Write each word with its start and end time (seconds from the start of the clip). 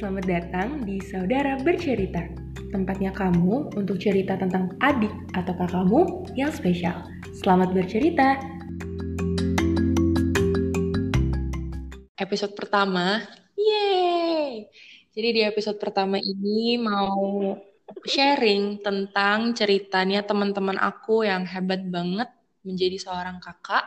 Selamat 0.00 0.24
datang 0.24 0.80
di 0.88 0.96
Saudara 0.96 1.60
Bercerita, 1.60 2.24
tempatnya 2.72 3.12
kamu 3.12 3.76
untuk 3.76 4.00
cerita 4.00 4.32
tentang 4.32 4.72
adik 4.80 5.12
atau 5.36 5.52
kakakmu 5.52 6.24
yang 6.32 6.48
spesial. 6.48 7.04
Selamat 7.36 7.76
bercerita. 7.76 8.40
Episode 12.16 12.56
pertama, 12.56 13.28
yeay! 13.60 14.72
Jadi 15.12 15.28
di 15.36 15.40
episode 15.44 15.76
pertama 15.76 16.16
ini 16.16 16.80
mau 16.80 17.52
sharing 18.00 18.80
tentang 18.80 19.52
ceritanya 19.52 20.24
teman-teman 20.24 20.80
aku 20.80 21.28
yang 21.28 21.44
hebat 21.44 21.84
banget 21.92 22.32
menjadi 22.64 22.96
seorang 22.96 23.36
kakak 23.36 23.84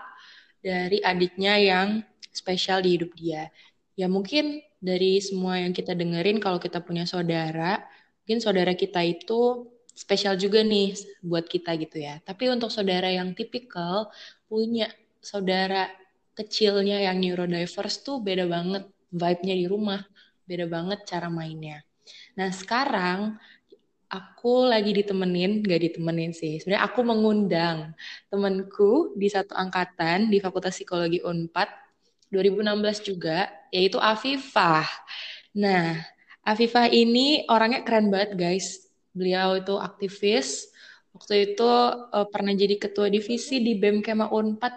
dari 0.62 1.02
adiknya 1.02 1.58
yang 1.58 2.06
spesial 2.30 2.86
di 2.86 3.02
hidup 3.02 3.10
dia. 3.18 3.50
Ya 3.98 4.06
mungkin 4.06 4.62
dari 4.84 5.24
semua 5.24 5.64
yang 5.64 5.72
kita 5.72 5.96
dengerin 5.96 6.44
kalau 6.44 6.60
kita 6.60 6.84
punya 6.84 7.08
saudara, 7.08 7.80
mungkin 8.28 8.44
saudara 8.44 8.76
kita 8.76 9.00
itu 9.00 9.72
spesial 9.96 10.36
juga 10.36 10.60
nih 10.60 11.00
buat 11.24 11.48
kita 11.48 11.80
gitu 11.80 12.04
ya. 12.04 12.20
Tapi 12.20 12.52
untuk 12.52 12.68
saudara 12.68 13.08
yang 13.08 13.32
tipikal 13.32 14.12
punya 14.52 14.92
saudara 15.24 15.88
kecilnya 16.36 17.00
yang 17.00 17.24
neurodiverse 17.24 18.04
tuh 18.04 18.20
beda 18.20 18.44
banget 18.44 18.84
vibe-nya 19.16 19.56
di 19.56 19.66
rumah, 19.72 20.04
beda 20.44 20.68
banget 20.68 21.00
cara 21.08 21.32
mainnya. 21.32 21.80
Nah 22.36 22.52
sekarang 22.52 23.40
aku 24.12 24.68
lagi 24.68 24.92
ditemenin, 24.92 25.64
gak 25.64 25.80
ditemenin 25.80 26.36
sih. 26.36 26.60
Sebenarnya 26.60 26.84
aku 26.86 27.02
mengundang 27.08 27.96
temanku 28.28 29.16
di 29.16 29.32
satu 29.32 29.56
angkatan 29.56 30.28
di 30.28 30.44
Fakultas 30.44 30.76
Psikologi 30.76 31.24
Unpad 31.24 31.83
2016 32.34 33.06
juga, 33.06 33.46
yaitu 33.70 34.02
Afifah. 34.02 34.90
Nah, 35.54 36.02
Afifah 36.42 36.90
ini 36.90 37.46
orangnya 37.46 37.86
keren 37.86 38.10
banget 38.10 38.34
guys. 38.34 38.90
Beliau 39.14 39.62
itu 39.62 39.78
aktivis, 39.78 40.74
waktu 41.14 41.54
itu 41.54 41.70
uh, 42.10 42.26
pernah 42.34 42.58
jadi 42.58 42.82
ketua 42.82 43.08
divisi 43.14 43.62
di 43.62 43.78
BEM 43.78 44.02
Kema 44.02 44.34
Unpad 44.34 44.74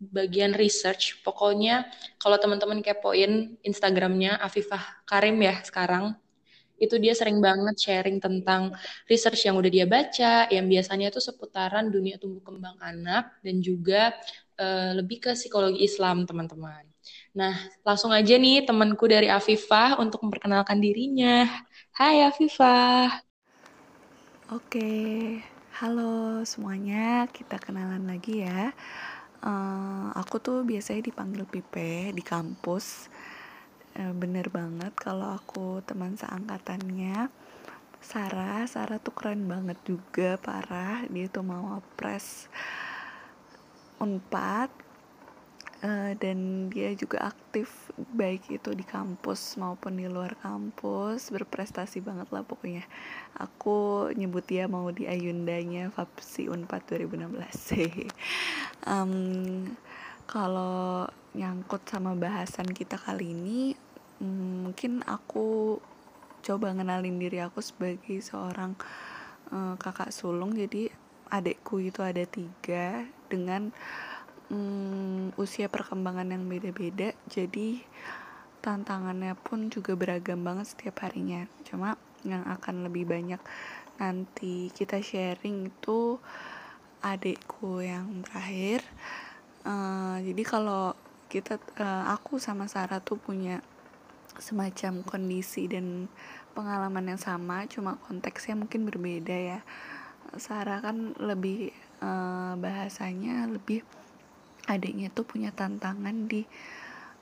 bagian 0.00 0.54
research. 0.54 1.18
Pokoknya 1.26 1.90
kalau 2.16 2.38
teman-teman 2.38 2.80
kepoin 2.80 3.58
Instagramnya 3.66 4.38
Afifah 4.38 5.02
Karim 5.04 5.42
ya 5.42 5.58
sekarang, 5.66 6.14
itu 6.80 6.96
dia 6.96 7.12
sering 7.12 7.44
banget 7.44 7.76
sharing 7.76 8.16
tentang 8.18 8.72
research 9.04 9.44
yang 9.44 9.60
udah 9.60 9.68
dia 9.68 9.84
baca, 9.84 10.48
yang 10.48 10.64
biasanya 10.64 11.12
itu 11.12 11.20
seputaran 11.20 11.92
dunia 11.92 12.16
tumbuh 12.16 12.40
kembang 12.40 12.80
anak 12.80 13.36
dan 13.44 13.60
juga 13.60 14.16
uh, 14.56 14.96
lebih 14.96 15.20
ke 15.20 15.36
psikologi 15.36 15.84
Islam 15.84 16.24
teman-teman. 16.24 16.89
Nah, 17.30 17.54
langsung 17.86 18.10
aja 18.10 18.34
nih 18.34 18.66
temanku 18.66 19.06
dari 19.06 19.30
Afifah 19.30 20.02
untuk 20.02 20.26
memperkenalkan 20.26 20.82
dirinya. 20.82 21.46
Hai 21.94 22.26
Afifah. 22.26 23.22
Oke, 24.50 25.38
halo 25.78 26.42
semuanya. 26.42 27.30
Kita 27.30 27.62
kenalan 27.62 28.02
lagi 28.10 28.42
ya. 28.42 28.74
Uh, 29.46 30.10
aku 30.18 30.42
tuh 30.42 30.66
biasanya 30.66 31.06
dipanggil 31.06 31.46
Pipe 31.46 32.10
di 32.10 32.22
kampus. 32.26 33.06
Uh, 33.94 34.10
bener 34.10 34.50
banget 34.50 34.90
kalau 34.98 35.30
aku 35.38 35.86
teman 35.86 36.18
seangkatannya. 36.18 37.30
Sarah, 38.02 38.66
Sarah 38.66 38.98
tuh 38.98 39.14
keren 39.14 39.46
banget 39.46 39.78
juga, 39.86 40.34
parah. 40.42 41.06
Dia 41.06 41.30
tuh 41.30 41.46
mau 41.46 41.78
press 41.94 42.50
Unpad 44.02 44.79
uh, 45.84 46.12
dan 46.16 46.68
dia 46.68 46.92
juga 46.96 47.32
aktif 47.32 47.92
baik 48.16 48.48
itu 48.52 48.70
di 48.76 48.84
kampus 48.84 49.56
maupun 49.56 49.96
di 49.96 50.06
luar 50.06 50.36
kampus 50.40 51.32
berprestasi 51.32 52.00
banget 52.04 52.28
lah 52.32 52.44
pokoknya. 52.44 52.84
Aku 53.36 54.08
nyebut 54.14 54.44
dia 54.44 54.68
mau 54.68 54.88
di 54.92 55.08
Ayundanya 55.08 55.88
Fapsi 55.92 56.48
Unpad 56.48 57.00
2016 57.00 58.08
um, 58.86 59.12
kalau 60.32 61.08
nyangkut 61.34 61.82
sama 61.86 62.14
bahasan 62.18 62.66
kita 62.70 62.98
kali 62.98 63.32
ini 63.34 63.74
um, 64.22 64.70
mungkin 64.70 65.02
aku 65.06 65.78
coba 66.40 66.72
ngenalin 66.72 67.20
diri 67.20 67.38
aku 67.44 67.60
sebagai 67.60 68.20
seorang 68.24 68.76
uh, 69.52 69.74
kakak 69.76 70.12
sulung. 70.12 70.56
Jadi 70.56 70.88
adekku 71.30 71.78
itu 71.78 72.02
ada 72.02 72.24
tiga 72.26 73.06
dengan 73.30 73.70
hmm, 74.50 75.38
usia 75.38 75.70
perkembangan 75.70 76.34
yang 76.34 76.44
beda-beda 76.50 77.14
jadi 77.30 77.80
tantangannya 78.60 79.32
pun 79.40 79.72
juga 79.72 79.96
beragam 79.96 80.44
banget 80.44 80.76
setiap 80.76 81.08
harinya. 81.08 81.48
Cuma 81.64 81.96
yang 82.20 82.44
akan 82.44 82.84
lebih 82.84 83.08
banyak 83.08 83.40
nanti 83.96 84.68
kita 84.76 85.00
sharing 85.00 85.72
itu 85.72 86.20
adikku 87.00 87.80
yang 87.80 88.24
terakhir. 88.28 88.84
Uh, 89.64 90.20
jadi 90.20 90.42
kalau 90.44 90.92
kita 91.32 91.56
uh, 91.80 92.12
aku 92.12 92.36
sama 92.40 92.68
Sarah 92.68 93.00
tuh 93.00 93.16
punya 93.16 93.64
semacam 94.40 95.04
kondisi 95.04 95.68
dan 95.68 96.08
pengalaman 96.56 97.12
yang 97.12 97.20
sama 97.20 97.68
cuma 97.68 98.00
konteksnya 98.08 98.56
mungkin 98.56 98.84
berbeda 98.88 99.36
ya. 99.36 99.60
Sarah 100.36 100.84
kan 100.84 101.16
lebih 101.16 101.72
uh, 102.04 102.54
bahasanya 102.60 103.48
lebih 103.48 103.82
adiknya 104.68 105.08
tuh 105.12 105.24
punya 105.24 105.54
tantangan 105.54 106.26
di 106.28 106.44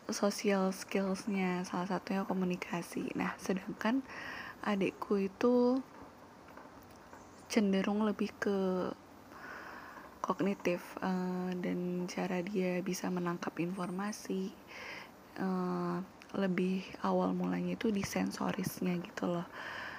social 0.09 0.73
skillsnya 0.73 1.63
salah 1.69 1.87
satunya 1.87 2.25
komunikasi. 2.25 3.13
Nah 3.15 3.37
sedangkan 3.37 4.01
adikku 4.65 5.21
itu 5.21 5.79
cenderung 7.49 8.05
lebih 8.05 8.33
ke 8.41 8.59
kognitif 10.25 10.85
uh, 11.01 11.49
dan 11.57 12.05
cara 12.05 12.45
dia 12.45 12.85
bisa 12.85 13.09
menangkap 13.09 13.57
informasi 13.57 14.53
uh, 15.41 16.05
lebih 16.37 16.85
awal 17.01 17.33
mulanya 17.33 17.81
itu 17.81 17.89
di 17.89 18.05
sensorisnya 18.05 19.01
gitu 19.01 19.25
loh 19.25 19.49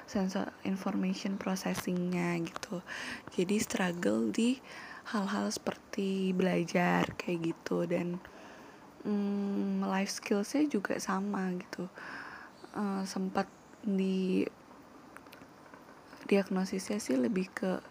sensor 0.09 0.49
information 0.65 1.37
processingnya 1.37 2.33
gitu. 2.41 2.81
Jadi 3.29 3.61
struggle 3.61 4.33
di 4.33 4.57
hal-hal 5.09 5.49
seperti 5.49 6.31
belajar 6.37 7.17
kayak 7.17 7.53
gitu 7.53 7.89
dan 7.89 8.21
hmm, 9.03 9.81
life 9.85 10.13
skillsnya 10.13 10.69
juga 10.69 10.97
sama 11.01 11.53
gitu. 11.57 11.89
Uh, 12.77 13.01
sempat 13.09 13.49
di 13.81 14.45
diagnosisnya 16.29 17.01
sih 17.01 17.17
lebih 17.17 17.49
ke 17.49 17.81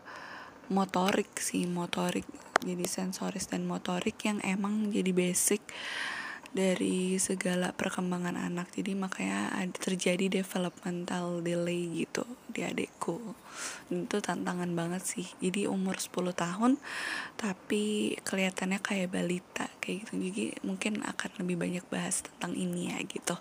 motorik 0.70 1.34
sih 1.42 1.66
motorik 1.66 2.22
jadi 2.62 2.86
sensoris 2.86 3.50
dan 3.50 3.66
motorik 3.66 4.14
yang 4.22 4.38
emang 4.46 4.94
jadi 4.94 5.10
basic 5.10 5.58
dari 6.48 7.20
segala 7.20 7.76
perkembangan 7.76 8.34
anak. 8.34 8.72
Jadi 8.72 8.96
makanya 8.96 9.52
terjadi 9.76 10.40
developmental 10.40 11.44
delay 11.44 12.04
gitu 12.04 12.24
di 12.48 12.64
adekku 12.64 13.20
itu 13.92 14.16
tantangan 14.18 14.72
banget 14.72 15.02
sih. 15.04 15.26
Jadi 15.38 15.68
umur 15.68 16.00
10 16.00 16.32
tahun 16.32 16.80
tapi 17.36 18.16
kelihatannya 18.24 18.80
kayak 18.80 19.12
balita 19.12 19.66
kayak 19.82 20.08
gitu. 20.08 20.12
Jadi 20.18 20.44
mungkin 20.64 21.04
akan 21.04 21.30
lebih 21.44 21.56
banyak 21.60 21.84
bahas 21.92 22.24
tentang 22.24 22.56
ini 22.56 22.92
ya 22.92 22.98
gitu. 23.04 23.36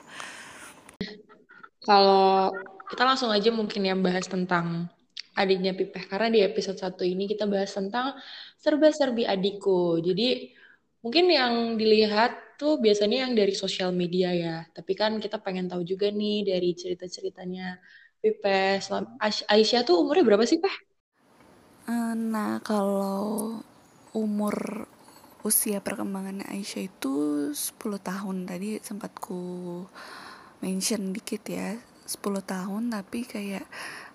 Kalau 1.88 2.51
kita 2.91 3.03
langsung 3.07 3.31
aja 3.31 3.47
mungkin 3.51 3.84
yang 3.88 4.03
bahas 4.03 4.28
tentang 4.28 4.91
adiknya 5.38 5.78
Pipeh. 5.78 6.09
Karena 6.09 6.28
di 6.34 6.39
episode 6.44 6.81
satu 6.81 7.06
ini 7.06 7.29
kita 7.29 7.45
bahas 7.47 7.72
tentang 7.72 8.18
serba-serbi 8.57 9.24
adikku. 9.24 10.01
Jadi 10.01 10.56
mungkin 11.07 11.31
yang 11.31 11.80
dilihat 11.80 12.59
tuh 12.59 12.83
biasanya 12.83 13.24
yang 13.24 13.31
dari 13.31 13.56
sosial 13.56 13.95
media 13.95 14.36
ya. 14.36 14.68
Tapi 14.75 14.92
kan 14.92 15.24
kita 15.24 15.39
pengen 15.39 15.71
tahu 15.71 15.88
juga 15.88 16.12
nih 16.12 16.44
dari 16.44 16.75
cerita-ceritanya 16.75 17.80
Pipe. 18.19 18.83
Aisyah 19.48 19.88
tuh 19.88 20.04
umurnya 20.04 20.27
berapa 20.27 20.44
sih, 20.44 20.59
Peh? 20.59 20.75
Eh, 21.88 22.13
nah, 22.19 22.59
kalau 22.59 23.56
umur 24.12 24.83
usia 25.48 25.80
perkembangan 25.80 26.44
Aisyah 26.44 26.92
itu 26.92 27.15
10 27.56 28.03
tahun 28.03 28.44
tadi 28.44 28.83
sempat 28.83 29.15
ku 29.15 29.88
mention 30.60 31.15
dikit 31.15 31.48
ya 31.48 31.80
10 32.03 32.44
tahun 32.44 32.92
tapi 32.92 33.24
kayak 33.24 33.63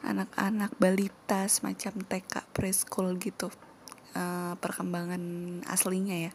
anak-anak 0.05 0.77
balita 0.77 1.49
semacam 1.49 2.05
TK 2.05 2.53
preschool 2.53 3.17
gitu 3.17 3.49
uh, 4.13 4.53
perkembangan 4.61 5.23
aslinya 5.65 6.29
ya 6.29 6.33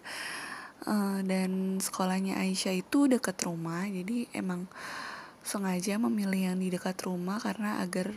uh, 0.85 1.19
dan 1.25 1.81
sekolahnya 1.81 2.37
Aisyah 2.37 2.77
itu 2.77 3.09
dekat 3.09 3.41
rumah 3.47 3.87
jadi 3.87 4.29
emang 4.35 4.69
sengaja 5.41 5.97
memilih 5.97 6.51
yang 6.53 6.57
di 6.59 6.69
dekat 6.69 6.99
rumah 7.07 7.39
karena 7.39 7.79
agar 7.79 8.11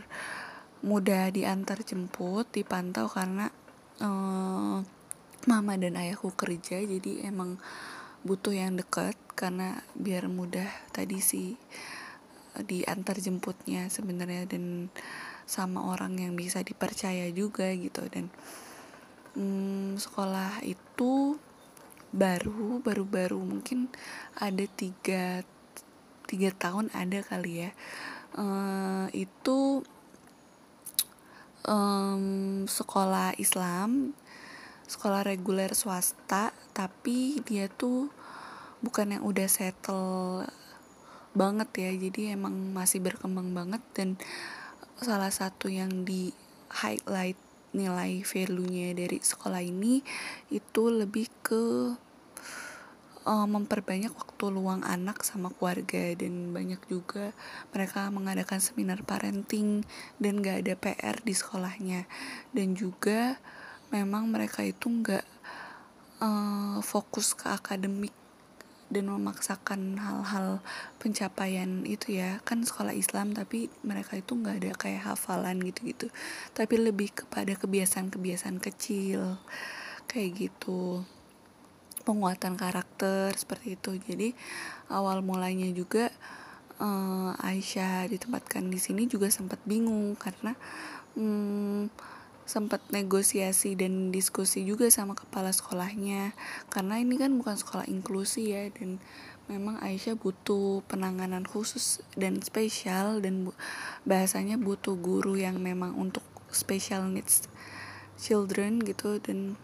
mudah 0.83 1.31
diantar 1.31 1.81
jemput 1.81 2.45
dipantau 2.51 3.07
karena 3.07 3.49
uh, 4.03 4.83
mama 5.49 5.73
dan 5.79 5.97
ayahku 5.97 6.35
kerja 6.37 6.83
jadi 6.83 7.25
emang 7.25 7.57
butuh 8.21 8.53
yang 8.53 8.77
dekat 8.77 9.17
karena 9.33 9.81
biar 9.97 10.29
mudah 10.29 10.69
tadi 10.93 11.17
si 11.23 11.57
diantar 12.59 13.15
jemputnya 13.17 13.87
sebenarnya 13.87 14.43
dan 14.45 14.91
sama 15.47 15.87
orang 15.87 16.19
yang 16.19 16.33
bisa 16.35 16.61
dipercaya 16.61 17.31
juga 17.31 17.71
gitu. 17.73 18.03
Dan 18.11 18.27
hmm, 19.35 19.97
sekolah 19.97 20.61
itu 20.67 21.39
baru 22.11 22.83
baru 22.83 23.03
baru 23.07 23.39
mungkin 23.39 23.87
ada 24.35 24.63
tiga 24.67 25.43
tiga 26.27 26.49
tahun 26.55 26.91
ada 26.91 27.23
kali 27.23 27.67
ya. 27.67 27.71
Uh, 28.31 29.11
itu 29.11 29.83
um, 31.67 32.63
sekolah 32.63 33.35
Islam 33.35 34.15
sekolah 34.91 35.23
reguler 35.23 35.71
swasta 35.71 36.51
tapi 36.75 37.39
dia 37.47 37.71
tuh 37.71 38.11
bukan 38.83 39.15
yang 39.15 39.23
udah 39.23 39.47
settle 39.47 40.43
banget 41.31 41.69
ya. 41.79 41.91
Jadi 41.95 42.35
emang 42.35 42.75
masih 42.75 42.99
berkembang 42.99 43.55
banget 43.55 43.83
dan 43.95 44.19
salah 44.99 45.31
satu 45.31 45.71
yang 45.71 46.03
di 46.03 46.35
highlight 46.71 47.39
nilai 47.71 48.23
value-nya 48.23 48.95
dari 48.95 49.17
sekolah 49.19 49.63
ini 49.63 50.03
itu 50.51 50.83
lebih 50.91 51.27
ke 51.39 51.63
uh, 53.25 53.47
memperbanyak 53.47 54.11
waktu 54.11 54.45
luang 54.49 54.81
anak 54.83 55.21
sama 55.21 55.53
keluarga 55.53 56.15
dan 56.17 56.51
banyak 56.51 56.81
juga 56.89 57.31
mereka 57.71 58.09
mengadakan 58.09 58.59
seminar 58.59 59.05
parenting 59.05 59.85
dan 60.17 60.41
gak 60.41 60.65
ada 60.65 60.73
PR 60.77 61.17
di 61.21 61.33
sekolahnya. 61.33 62.09
Dan 62.51 62.73
juga 62.73 63.37
memang 63.91 64.31
mereka 64.31 64.63
itu 64.63 64.87
nggak 64.87 65.25
uh, 66.23 66.79
fokus 66.79 67.35
ke 67.35 67.51
akademik 67.51 68.15
dan 68.91 69.07
memaksakan 69.07 69.97
hal-hal 69.97 70.59
pencapaian 70.99 71.87
itu 71.87 72.19
ya. 72.19 72.43
Kan 72.43 72.67
sekolah 72.67 72.91
Islam 72.91 73.31
tapi 73.31 73.71
mereka 73.87 74.19
itu 74.19 74.35
nggak 74.35 74.55
ada 74.61 74.71
kayak 74.75 75.07
hafalan 75.07 75.63
gitu-gitu. 75.63 76.11
Tapi 76.51 76.75
lebih 76.75 77.15
kepada 77.15 77.55
kebiasaan-kebiasaan 77.55 78.59
kecil 78.59 79.39
kayak 80.11 80.29
gitu. 80.35 81.07
Penguatan 82.03 82.59
karakter 82.59 83.31
seperti 83.33 83.79
itu. 83.79 83.95
Jadi 83.95 84.35
awal 84.91 85.23
mulanya 85.23 85.71
juga 85.71 86.11
uh, 86.81 87.31
Aisyah 87.39 88.09
ditempatkan 88.11 88.67
di 88.67 88.81
sini 88.81 89.05
juga 89.05 89.29
sempat 89.29 89.61
bingung 89.63 90.17
karena 90.17 90.57
um, 91.15 91.87
sempat 92.51 92.83
negosiasi 92.91 93.79
dan 93.79 94.11
diskusi 94.11 94.67
juga 94.67 94.91
sama 94.91 95.15
kepala 95.15 95.55
sekolahnya. 95.55 96.35
Karena 96.67 96.99
ini 96.99 97.15
kan 97.15 97.31
bukan 97.39 97.55
sekolah 97.55 97.87
inklusi 97.87 98.51
ya 98.51 98.67
dan 98.75 98.99
memang 99.47 99.79
Aisyah 99.79 100.19
butuh 100.19 100.83
penanganan 100.91 101.47
khusus 101.47 102.03
dan 102.19 102.43
spesial 102.43 103.23
dan 103.23 103.47
bu 103.47 103.55
bahasanya 104.03 104.59
butuh 104.59 104.99
guru 104.99 105.39
yang 105.39 105.63
memang 105.63 105.95
untuk 105.95 106.23
special 106.51 107.07
needs 107.07 107.47
children 108.19 108.83
gitu 108.83 109.23
dan 109.23 109.55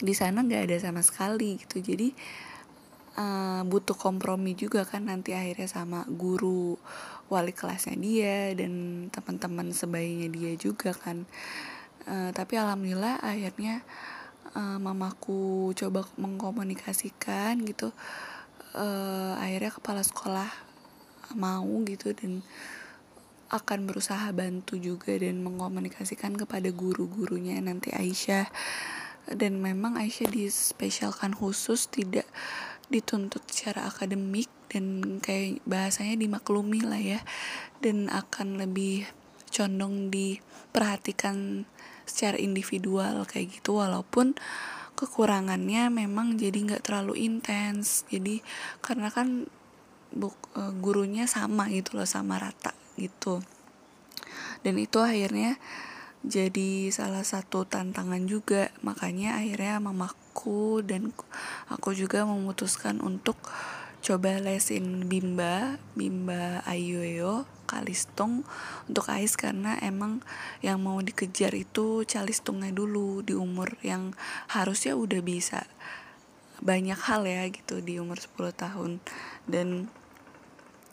di 0.00 0.16
sana 0.16 0.40
nggak 0.40 0.72
ada 0.72 0.76
sama 0.80 1.04
sekali 1.04 1.60
gitu. 1.60 1.84
Jadi 1.84 2.16
uh, 3.20 3.62
butuh 3.68 3.96
kompromi 3.96 4.56
juga 4.56 4.88
kan 4.88 5.12
nanti 5.12 5.36
akhirnya 5.36 5.68
sama 5.68 6.08
guru 6.08 6.80
wali 7.32 7.52
kelasnya 7.56 7.96
dia 7.96 8.52
dan 8.52 9.06
teman-teman 9.08 9.72
sebaiknya 9.72 10.28
dia 10.28 10.52
juga 10.56 10.92
kan 10.92 11.24
uh, 12.06 12.30
tapi 12.34 12.58
alhamdulillah 12.58 13.22
akhirnya 13.22 13.82
uh, 14.56 14.78
mamaku 14.78 15.72
coba 15.76 16.06
mengkomunikasikan 16.18 17.62
gitu. 17.66 17.92
Uh, 18.72 19.36
akhirnya 19.36 19.72
kepala 19.72 20.00
sekolah 20.00 20.48
mau 21.36 21.68
gitu 21.84 22.16
dan 22.16 22.40
akan 23.52 23.84
berusaha 23.84 24.32
bantu 24.32 24.80
juga 24.80 25.12
dan 25.12 25.44
mengkomunikasikan 25.44 26.40
kepada 26.40 26.72
guru-gurunya 26.72 27.60
nanti 27.60 27.92
Aisyah. 27.92 28.48
Dan 29.28 29.60
memang 29.60 30.00
Aisyah 30.00 30.32
dispesialkan 30.32 31.36
khusus 31.36 31.86
tidak 31.92 32.24
dituntut 32.88 33.44
secara 33.46 33.86
akademik 33.86 34.48
dan 34.72 35.20
kayak 35.20 35.60
bahasanya 35.68 36.16
dimaklumi 36.16 36.80
lah 36.80 36.98
ya. 36.98 37.20
Dan 37.84 38.08
akan 38.08 38.56
lebih 38.56 39.04
condong 39.52 40.08
diperhatikan 40.08 41.68
secara 42.12 42.36
individual 42.36 43.24
kayak 43.24 43.56
gitu 43.56 43.80
walaupun 43.80 44.36
kekurangannya 44.92 45.88
memang 45.88 46.36
jadi 46.36 46.54
nggak 46.54 46.84
terlalu 46.86 47.26
intens. 47.26 48.04
Jadi 48.12 48.44
karena 48.84 49.08
kan 49.08 49.48
buk, 50.12 50.36
e, 50.54 50.62
gurunya 50.78 51.24
sama 51.24 51.72
gitu 51.72 51.96
loh 51.96 52.06
sama 52.06 52.36
rata 52.36 52.76
gitu. 53.00 53.40
Dan 54.62 54.78
itu 54.78 55.02
akhirnya 55.02 55.58
jadi 56.22 56.92
salah 56.94 57.26
satu 57.26 57.66
tantangan 57.66 58.22
juga. 58.30 58.70
Makanya 58.86 59.42
akhirnya 59.42 59.82
mamaku 59.82 60.84
dan 60.86 61.10
aku 61.66 61.96
juga 61.96 62.22
memutuskan 62.22 63.02
untuk 63.02 63.34
coba 64.02 64.42
lesin 64.42 65.06
bimba 65.06 65.78
bimba 65.94 66.66
ayoyo 66.66 67.46
Kalistung 67.72 68.44
untuk 68.84 69.08
Ais 69.08 69.32
karena 69.32 69.80
emang 69.80 70.20
yang 70.60 70.76
mau 70.84 71.00
dikejar 71.00 71.56
itu 71.56 72.04
Calistungnya 72.04 72.68
dulu 72.68 73.24
di 73.24 73.32
umur 73.32 73.80
yang 73.80 74.12
harusnya 74.52 74.92
udah 74.92 75.24
bisa. 75.24 75.64
Banyak 76.60 77.00
hal 77.08 77.24
ya 77.24 77.48
gitu 77.48 77.80
di 77.80 77.96
umur 77.96 78.20
10 78.20 78.52
tahun. 78.52 79.00
Dan 79.48 79.88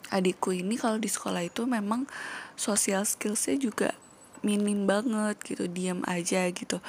adikku 0.08 0.56
ini 0.56 0.80
kalau 0.80 0.96
di 0.96 1.12
sekolah 1.12 1.44
itu 1.44 1.68
memang 1.68 2.08
social 2.56 3.04
skillsnya 3.04 3.60
juga 3.60 3.92
minim 4.40 4.88
banget 4.88 5.36
gitu 5.44 5.68
diam 5.68 6.00
aja 6.08 6.48
gitu. 6.48 6.80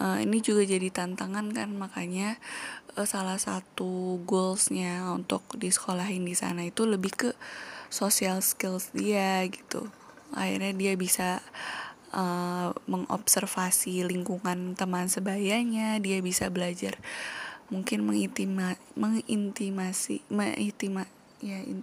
Uh, 0.00 0.24
ini 0.24 0.40
juga 0.40 0.64
jadi 0.64 0.88
tantangan 0.88 1.52
kan 1.52 1.68
makanya 1.76 2.40
uh, 2.96 3.08
salah 3.08 3.40
satu 3.40 4.20
goalsnya 4.24 5.12
untuk 5.12 5.42
di 5.56 5.68
sekolahin 5.72 6.24
di 6.24 6.36
sana 6.36 6.66
itu 6.66 6.84
lebih 6.84 7.12
ke 7.12 7.30
social 7.92 8.40
skills 8.40 8.92
dia 8.96 9.44
gitu. 9.48 9.88
Akhirnya 10.32 10.72
dia 10.72 10.96
bisa 10.96 11.44
uh, 12.16 12.72
mengobservasi 12.88 14.08
lingkungan 14.08 14.76
teman 14.76 15.08
sebayanya 15.08 16.00
dia 16.00 16.20
bisa 16.24 16.48
belajar 16.48 16.96
mungkin 17.72 18.04
mengintima 18.04 18.76
mengintimasi 19.00 20.20
mengintima 20.28 21.08
ya 21.40 21.56
in, 21.64 21.80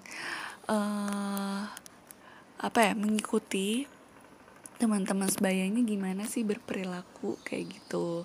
uh, 0.69 1.65
apa 2.61 2.79
ya 2.85 2.93
mengikuti 2.93 3.89
teman-teman 4.79 5.27
sebayanya 5.27 5.81
gimana 5.83 6.23
sih 6.29 6.47
berperilaku 6.47 7.35
kayak 7.43 7.75
gitu. 7.75 8.23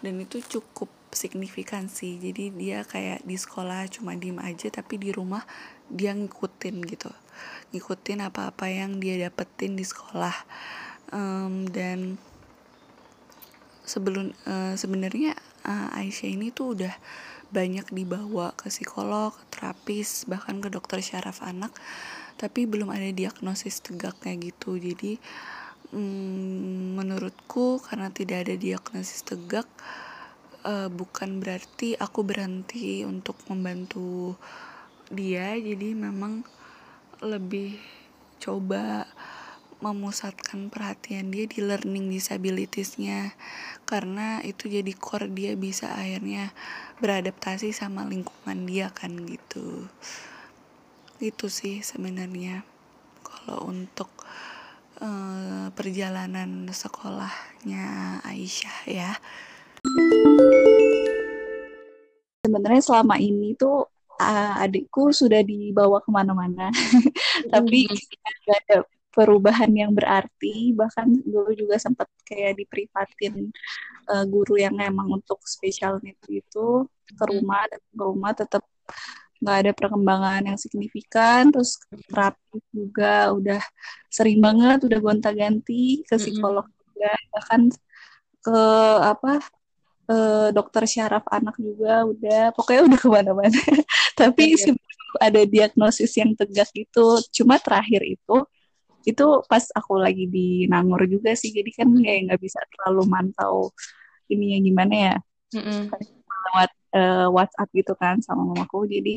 Dan 0.00 0.24
itu 0.24 0.40
cukup 0.40 0.88
signifikan 1.16 1.88
sih. 1.88 2.20
Jadi 2.20 2.52
dia 2.52 2.84
kayak 2.84 3.24
di 3.24 3.40
sekolah 3.40 3.88
cuma 3.88 4.12
diem 4.12 4.36
aja 4.36 4.68
tapi 4.68 5.00
di 5.00 5.10
rumah 5.10 5.42
dia 5.88 6.12
ngikutin 6.12 6.76
gitu. 6.84 7.08
Ngikutin 7.72 8.28
apa-apa 8.28 8.68
yang 8.68 9.00
dia 9.00 9.16
dapetin 9.16 9.74
di 9.74 9.82
sekolah. 9.82 10.36
Um, 11.10 11.64
dan 11.70 12.20
sebelum 13.86 14.34
uh, 14.44 14.74
sebenarnya 14.74 15.38
uh, 15.64 15.94
Aisyah 15.94 16.30
ini 16.34 16.50
tuh 16.50 16.74
udah 16.74 16.94
banyak 17.54 17.94
dibawa 17.94 18.52
ke 18.58 18.66
psikolog, 18.68 19.30
terapis, 19.54 20.26
bahkan 20.26 20.58
ke 20.58 20.66
dokter 20.66 20.98
syaraf 20.98 21.46
anak, 21.46 21.70
tapi 22.34 22.66
belum 22.66 22.90
ada 22.90 23.06
diagnosis 23.14 23.80
tegak 23.86 24.18
kayak 24.18 24.50
gitu. 24.50 24.74
Jadi 24.76 25.22
um, 25.94 26.98
menurutku 26.98 27.78
karena 27.86 28.10
tidak 28.10 28.50
ada 28.50 28.54
diagnosis 28.58 29.22
tegak, 29.22 29.70
uh, 30.66 30.88
bukan 30.90 31.38
berarti 31.38 31.94
aku 31.94 32.26
berhenti 32.26 33.06
untuk 33.06 33.38
membantu 33.46 34.34
dia. 35.08 35.54
Jadi 35.54 35.94
memang 35.94 36.42
lebih 37.22 37.78
coba 38.42 39.06
memusatkan 39.76 40.72
perhatian 40.72 41.30
dia 41.30 41.46
di 41.46 41.62
learning 41.62 42.10
disabilitiesnya. 42.10 43.38
Karena 43.86 44.42
itu 44.42 44.66
jadi 44.66 44.90
core 44.98 45.30
dia 45.30 45.54
bisa 45.54 45.94
akhirnya 45.94 46.50
beradaptasi 46.98 47.70
sama 47.70 48.02
lingkungan 48.02 48.66
dia 48.66 48.90
kan 48.90 49.14
gitu. 49.22 49.86
Itu 51.22 51.46
sih 51.46 51.86
sebenarnya. 51.86 52.66
Kalau 53.22 53.70
untuk 53.70 54.10
uh, 54.98 55.70
perjalanan 55.70 56.66
sekolahnya 56.72 58.18
Aisyah 58.26 58.78
ya 58.90 59.12
sebenarnya 62.46 62.82
selama 62.86 63.18
ini 63.18 63.58
tuh 63.58 63.90
uh, 64.22 64.54
adikku 64.62 65.10
sudah 65.10 65.42
dibawa 65.42 65.98
ke 65.98 66.10
mana-mana. 66.14 66.70
Tapi 67.52 67.90
nggak 67.90 68.58
ada 68.66 68.78
perubahan 69.16 69.72
yang 69.72 69.96
berarti 69.96 70.76
bahkan 70.76 71.08
dulu 71.24 71.56
juga 71.56 71.80
sempat 71.80 72.04
kayak 72.28 72.60
diprivatin 72.60 73.48
uh, 74.12 74.28
guru 74.28 74.60
yang 74.60 74.76
emang 74.76 75.08
untuk 75.08 75.40
special 75.48 75.96
needs 76.04 76.20
itu 76.28 76.84
ke 77.16 77.24
rumah 77.24 77.64
dan 77.64 77.80
ke 77.80 77.96
rumah 77.96 78.32
tetap 78.36 78.60
nggak 79.40 79.56
ada 79.56 79.72
perkembangan 79.72 80.42
yang 80.48 80.58
signifikan 80.60 81.48
terus 81.48 81.80
terapi 82.08 82.60
juga 82.72 83.32
udah 83.32 83.60
sering 84.12 84.40
banget 84.40 84.84
udah 84.84 85.00
gonta-ganti 85.00 86.04
ke 86.04 86.16
psikolog 86.16 86.64
juga 86.68 87.12
bahkan 87.32 87.72
ke 88.40 88.60
apa 89.00 89.32
ke 90.06 90.18
dokter 90.54 90.86
syaraf 90.86 91.26
anak 91.28 91.58
juga 91.58 92.06
udah. 92.06 92.54
Pokoknya 92.54 92.82
udah 92.86 93.00
ke 93.00 93.08
mana-mana. 93.10 93.60
Tapi 94.20 94.54
yeah. 94.54 94.76
ada 95.18 95.42
diagnosis 95.44 96.14
yang 96.16 96.32
tegas 96.38 96.70
gitu 96.70 97.18
cuma 97.32 97.56
terakhir 97.58 98.04
itu 98.04 98.44
itu 99.06 99.26
pas 99.46 99.62
aku 99.70 100.02
lagi 100.02 100.26
di 100.26 100.66
Nangor 100.70 101.06
juga 101.06 101.34
sih. 101.34 101.50
Jadi 101.50 101.70
kan 101.74 101.88
kayak 101.90 102.32
nggak 102.32 102.40
bisa 102.42 102.58
terlalu 102.74 103.02
mantau 103.06 103.70
ini 104.30 104.58
yang 104.58 104.62
gimana 104.66 104.94
ya. 104.94 105.16
Mm 105.54 105.62
-hmm. 105.62 105.82
lewat 106.46 106.70
uh, 106.94 107.26
WhatsApp 107.30 107.70
gitu 107.74 107.94
kan 107.98 108.18
sama 108.22 108.42
mamaku. 108.42 108.86
Jadi 108.90 109.14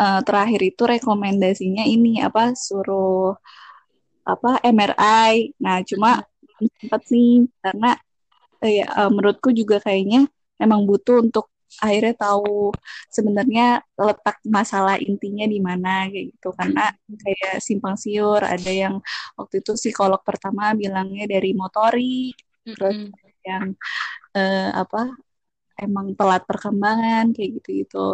uh, 0.00 0.20
terakhir 0.22 0.60
itu 0.62 0.82
rekomendasinya 0.86 1.84
ini 1.84 2.22
apa 2.22 2.54
suruh 2.54 3.34
apa 4.28 4.60
MRI 4.60 5.56
nah 5.56 5.80
cuma 5.82 6.20
sempat 6.58 7.02
nih 7.08 7.48
karena 7.64 7.96
ya, 8.62 8.86
uh, 8.94 9.10
menurutku 9.10 9.54
juga 9.54 9.78
kayaknya 9.78 10.26
emang 10.58 10.84
butuh 10.88 11.22
untuk 11.22 11.50
akhirnya 11.84 12.16
tahu 12.16 12.72
sebenarnya 13.12 13.84
letak 13.92 14.40
masalah 14.48 14.96
intinya 14.96 15.44
di 15.44 15.60
mana 15.60 16.08
kayak 16.08 16.32
gitu 16.32 16.48
karena 16.56 16.96
kayak 17.20 17.60
simpang 17.60 17.94
siur 18.00 18.40
ada 18.40 18.72
yang 18.72 19.04
waktu 19.36 19.60
itu 19.60 19.76
psikolog 19.76 20.18
pertama 20.24 20.72
bilangnya 20.72 21.28
dari 21.28 21.52
motori 21.52 22.32
mm 22.32 22.40
-hmm. 22.64 22.72
terus 22.72 22.96
yang 23.44 23.76
uh, 24.32 24.70
apa 24.80 25.12
emang 25.78 26.16
telat 26.18 26.42
perkembangan 26.48 27.30
kayak 27.36 27.62
gitu 27.62 27.68
gitu 27.84 28.08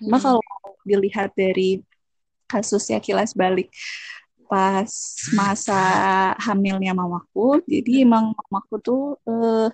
cuma 0.00 0.16
hmm. 0.16 0.24
kalau 0.24 0.42
dilihat 0.86 1.34
dari 1.36 1.82
kasusnya 2.48 3.02
kilas 3.02 3.36
balik 3.36 3.68
pas 4.50 4.90
masa 5.38 5.78
hamilnya 6.42 6.90
mamaku 6.90 7.62
jadi 7.70 8.02
emang 8.02 8.34
mamaku 8.34 8.74
tuh 8.82 9.02
uh, 9.30 9.70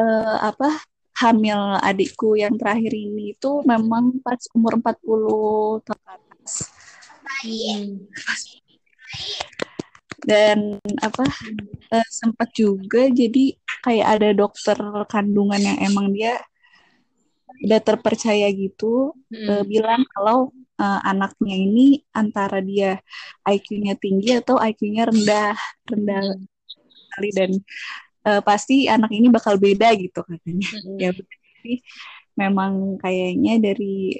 uh, 0.00 0.36
apa 0.40 0.80
hamil 1.20 1.76
adikku 1.84 2.32
yang 2.40 2.56
terakhir 2.56 2.96
ini 2.96 3.36
itu 3.36 3.60
memang 3.68 4.24
pas 4.24 4.40
umur 4.56 4.80
40 4.80 5.84
tahun 5.84 6.04
atas. 6.08 6.72
Hmm. 7.44 8.08
Dan 10.20 10.58
apa 11.00 11.24
uh, 11.92 12.08
sempat 12.08 12.52
juga 12.56 13.08
jadi 13.08 13.56
kayak 13.84 14.08
ada 14.20 14.28
dokter 14.32 14.76
kandungan 15.08 15.60
yang 15.60 15.78
emang 15.80 16.12
dia 16.12 16.40
udah 17.60 17.80
terpercaya 17.84 18.48
gitu 18.56 19.12
hmm. 19.28 19.48
uh, 19.48 19.62
bilang 19.68 20.00
kalau 20.16 20.48
uh, 20.80 21.00
anaknya 21.04 21.56
ini 21.60 22.00
antara 22.16 22.64
dia 22.64 22.96
IQ-nya 23.44 24.00
tinggi 24.00 24.40
atau 24.40 24.56
IQ-nya 24.56 25.12
rendah 25.12 25.54
rendah 25.84 26.22
hmm. 26.24 26.48
sekali 26.88 27.30
dan 27.36 27.50
uh, 28.24 28.40
pasti 28.40 28.88
anak 28.88 29.12
ini 29.12 29.28
bakal 29.28 29.60
beda 29.60 29.92
gitu 30.00 30.24
katanya 30.24 30.70
hmm. 30.72 30.96
ya 30.96 31.10
berarti 31.12 31.74
memang 32.40 32.96
kayaknya 32.96 33.60
dari 33.60 34.16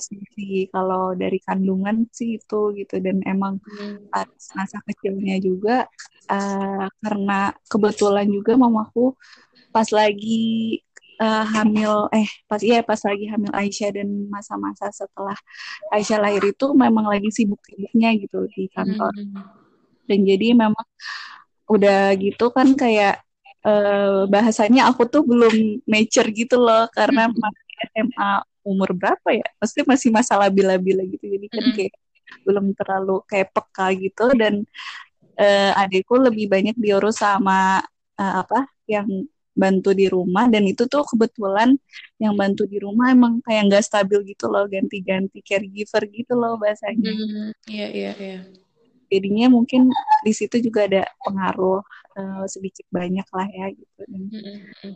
sisi 0.00 0.72
kalau 0.72 1.12
dari 1.12 1.36
kandungan 1.44 2.08
sih 2.08 2.40
itu 2.40 2.72
gitu 2.72 2.96
dan 3.02 3.20
emang 3.28 3.60
hmm. 3.60 4.08
pas 4.08 4.30
masa 4.56 4.80
kecilnya 4.88 5.36
juga 5.42 5.84
uh, 6.32 6.88
karena 7.02 7.52
kebetulan 7.68 8.24
juga 8.30 8.56
mamaku 8.56 9.12
pas 9.68 9.88
lagi 9.92 10.80
uh, 11.20 11.44
hamil 11.44 12.08
eh 12.14 12.28
pas 12.48 12.60
iya 12.62 12.80
pas 12.80 13.00
lagi 13.02 13.26
hamil 13.28 13.52
Aisyah 13.52 13.90
dan 14.00 14.08
masa-masa 14.30 14.88
setelah 14.94 15.36
Aisyah 15.92 16.18
lahir 16.22 16.42
itu 16.46 16.66
memang 16.72 17.08
lagi 17.08 17.28
sibuk-sibuknya 17.28 18.16
gitu 18.16 18.48
di 18.52 18.70
kantor 18.72 19.12
hmm. 19.12 19.44
dan 20.08 20.18
jadi 20.24 20.48
memang 20.56 20.86
udah 21.68 22.12
gitu 22.20 22.52
kan 22.52 22.72
kayak 22.76 23.24
uh, 23.66 24.28
bahasanya 24.28 24.90
aku 24.90 25.08
tuh 25.08 25.22
belum 25.24 25.82
mature 25.88 26.28
gitu 26.32 26.60
loh 26.60 26.86
karena 26.92 27.28
hmm. 27.28 27.36
masih 27.38 27.66
SMA 27.92 28.30
umur 28.62 28.94
berapa 28.94 29.28
ya? 29.34 29.46
Pasti 29.58 29.82
masih 29.82 30.14
masa 30.14 30.38
labil-labil 30.38 31.18
gitu. 31.18 31.24
Jadi 31.26 31.46
kan 31.50 31.64
hmm. 31.66 31.74
kayak 31.74 31.94
belum 32.48 32.66
terlalu 32.78 33.16
kayak 33.28 33.52
peka 33.52 33.86
gitu 33.98 34.26
dan 34.38 34.64
uh, 35.36 35.72
adikku 35.84 36.16
lebih 36.16 36.48
banyak 36.48 36.76
diurus 36.80 37.20
sama 37.20 37.84
uh, 38.16 38.34
apa 38.40 38.64
yang 38.88 39.06
bantu 39.52 39.92
di 39.92 40.08
rumah 40.08 40.48
dan 40.48 40.64
itu 40.64 40.88
tuh 40.88 41.04
kebetulan 41.04 41.76
yang 42.16 42.32
bantu 42.34 42.64
di 42.64 42.80
rumah 42.80 43.12
emang 43.12 43.44
kayak 43.44 43.68
nggak 43.68 43.84
stabil 43.84 44.20
gitu 44.32 44.48
loh 44.48 44.64
ganti-ganti 44.64 45.44
caregiver 45.44 46.02
gitu 46.08 46.32
loh 46.34 46.56
bahasanya. 46.56 47.12
Iya 47.68 47.86
iya 47.92 48.12
iya. 48.16 48.38
Jadinya 49.12 49.52
mungkin 49.52 49.92
di 50.24 50.32
situ 50.32 50.56
juga 50.64 50.88
ada 50.88 51.04
pengaruh 51.20 51.84
uh, 52.16 52.44
sedikit 52.48 52.88
banyak 52.88 53.28
lah 53.28 53.48
ya 53.52 53.66
gitu. 53.76 54.00
Dan, 54.08 54.22
mm-hmm. 54.32 54.94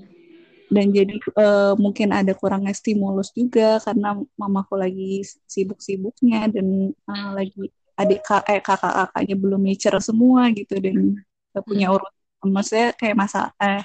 dan 0.72 0.86
jadi 0.88 1.14
uh, 1.36 1.72
mungkin 1.76 2.08
ada 2.16 2.32
kurangnya 2.32 2.72
stimulus 2.72 3.28
juga 3.36 3.76
karena 3.84 4.16
mamaku 4.40 4.74
lagi 4.80 5.20
sibuk-sibuknya 5.44 6.48
dan 6.48 6.96
uh, 7.04 7.36
lagi 7.36 7.68
adik 7.96 8.20
eh, 8.20 8.60
kakak-kakaknya 8.60 9.34
belum 9.36 9.60
mature 9.60 10.00
semua 10.04 10.52
gitu 10.52 10.76
dan 10.80 11.16
punya 11.64 11.88
urut 11.88 12.12
maksudnya 12.44 12.92
kayak 12.96 13.16
masa 13.16 13.52
eh, 13.62 13.80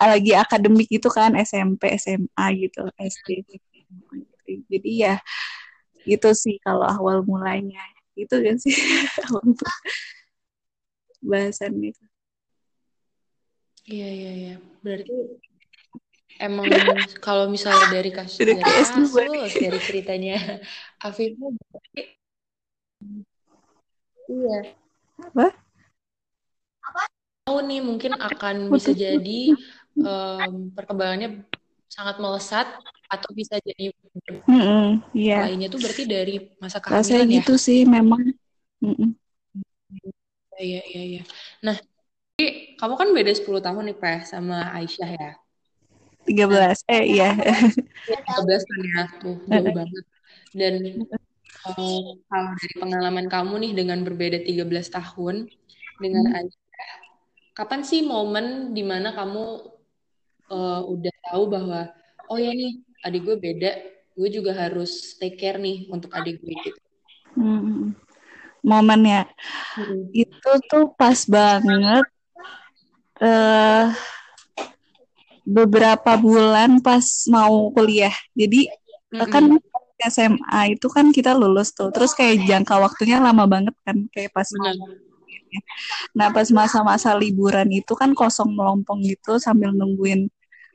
lagi 0.00 0.32
akademik 0.32 0.88
gitu 0.88 1.12
kan 1.12 1.36
SMP 1.36 1.92
SMA 2.00 2.46
gitu 2.56 2.88
SD 2.96 3.44
jadi 4.68 4.90
ya 4.92 5.14
gitu 6.04 6.36
sih 6.36 6.60
kalau 6.60 6.84
awal 6.84 7.24
mulainya 7.24 7.80
itu 8.14 8.32
kan 8.32 8.56
sih 8.60 8.72
bahasan 11.24 11.80
itu 11.80 12.04
Iya 13.84 14.08
iya 14.08 14.32
iya. 14.32 14.54
Berarti 14.80 15.12
emang 16.40 16.72
kalau 17.20 17.52
misalnya 17.52 17.84
dari 17.92 18.08
kasus 18.08 18.40
dari 18.40 18.64
kasus 18.64 19.12
dari 19.12 19.78
ceritanya 19.84 20.40
Afif 21.04 21.36
iya. 24.32 24.72
Apa? 25.20 25.63
Tahu 27.44 27.58
nih 27.68 27.80
mungkin 27.84 28.12
akan 28.16 28.56
bisa 28.74 28.90
jadi 28.96 29.40
um, 30.00 30.72
perkembangannya 30.72 31.44
sangat 31.92 32.16
melesat 32.18 32.66
atau 33.06 33.30
bisa 33.30 33.60
jadi 33.62 33.94
mm 34.48 34.50
-mm, 34.50 34.86
yeah. 35.14 35.46
lainnya 35.46 35.70
tuh 35.70 35.78
berarti 35.78 36.02
dari 36.08 36.50
masa 36.58 36.82
kehamilan 36.82 37.04
Rasanya 37.04 37.26
ya. 37.30 37.34
gitu 37.38 37.54
sih 37.60 37.86
memang. 37.86 38.34
Mm 38.82 38.94
-mm. 38.96 39.10
Iya 40.58 40.82
iya 40.90 41.02
iya. 41.02 41.22
Nah 41.62 41.76
jadi, 42.34 42.74
kamu 42.74 42.94
kan 42.98 43.08
beda 43.14 43.30
10 43.30 43.62
tahun 43.62 43.94
nih, 43.94 43.98
Peh, 44.02 44.18
sama 44.26 44.74
Aisyah 44.74 45.10
ya? 45.14 45.30
13, 46.26 46.50
nah, 46.50 46.74
eh 46.98 47.04
iya. 47.06 47.30
13 48.10 48.66
kan 48.66 48.80
ya, 48.82 49.02
tuh 49.22 49.36
jauh 49.46 49.70
banget. 49.70 50.04
Dan 50.50 50.74
kalau 51.62 52.50
dari 52.58 52.74
pengalaman 52.74 53.26
kamu 53.30 53.54
nih 53.62 53.72
dengan 53.78 54.02
berbeda 54.02 54.42
13 54.42 54.66
tahun 54.90 55.46
dengan 56.02 56.24
hmm. 56.26 56.38
Kapan 57.54 57.86
sih 57.86 58.02
momen 58.02 58.74
di 58.74 58.82
mana 58.82 59.14
kamu 59.14 59.44
uh, 60.50 60.82
udah 60.84 61.14
tahu 61.30 61.42
bahwa, 61.46 61.86
oh 62.26 62.38
ya 62.38 62.50
nih, 62.50 62.82
adik 63.06 63.22
gue 63.22 63.36
beda, 63.38 63.70
gue 64.18 64.28
juga 64.28 64.52
harus 64.58 65.14
take 65.22 65.38
care 65.38 65.62
nih 65.62 65.86
untuk 65.86 66.10
adik 66.18 66.42
gue 66.42 66.54
gitu. 66.66 66.80
Hmm. 67.38 67.94
Momennya, 68.64 69.30
hmm. 69.78 70.10
itu 70.10 70.50
tuh 70.66 70.90
pas 70.98 71.22
banget 71.30 72.06
uh, 73.22 73.94
beberapa 75.44 76.16
bulan 76.16 76.80
pas 76.80 77.04
mau 77.28 77.70
kuliah. 77.70 78.12
Jadi 78.32 78.66
mm-hmm. 79.12 79.28
kan 79.30 79.44
SMA 80.08 80.60
itu 80.74 80.86
kan 80.88 81.12
kita 81.12 81.36
lulus 81.36 81.76
tuh. 81.76 81.92
Terus 81.92 82.16
kayak 82.16 82.48
jangka 82.48 82.80
waktunya 82.80 83.20
lama 83.20 83.44
banget 83.44 83.76
kan 83.84 84.08
kayak 84.10 84.32
pas 84.32 84.48
Nah, 86.16 86.30
pas 86.30 86.48
masa-masa 86.50 87.12
liburan 87.14 87.66
itu 87.70 87.92
kan 87.94 88.14
kosong 88.14 88.54
melompong 88.54 89.02
gitu 89.04 89.36
sambil 89.42 89.70
nungguin 89.74 90.30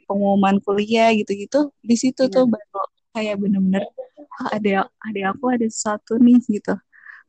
pengumuman 0.09 0.57
kuliah 0.63 1.13
gitu-gitu. 1.13 1.69
Di 1.85 1.95
situ 1.95 2.27
tuh 2.27 2.49
baru 2.49 2.81
kayak 3.13 3.35
bener-bener 3.37 3.85
oh, 4.17 4.49
ada 4.49 4.89
ada 4.89 5.21
aku 5.33 5.45
ada 5.53 5.67
satu 5.69 6.17
nih 6.17 6.41
gitu. 6.49 6.73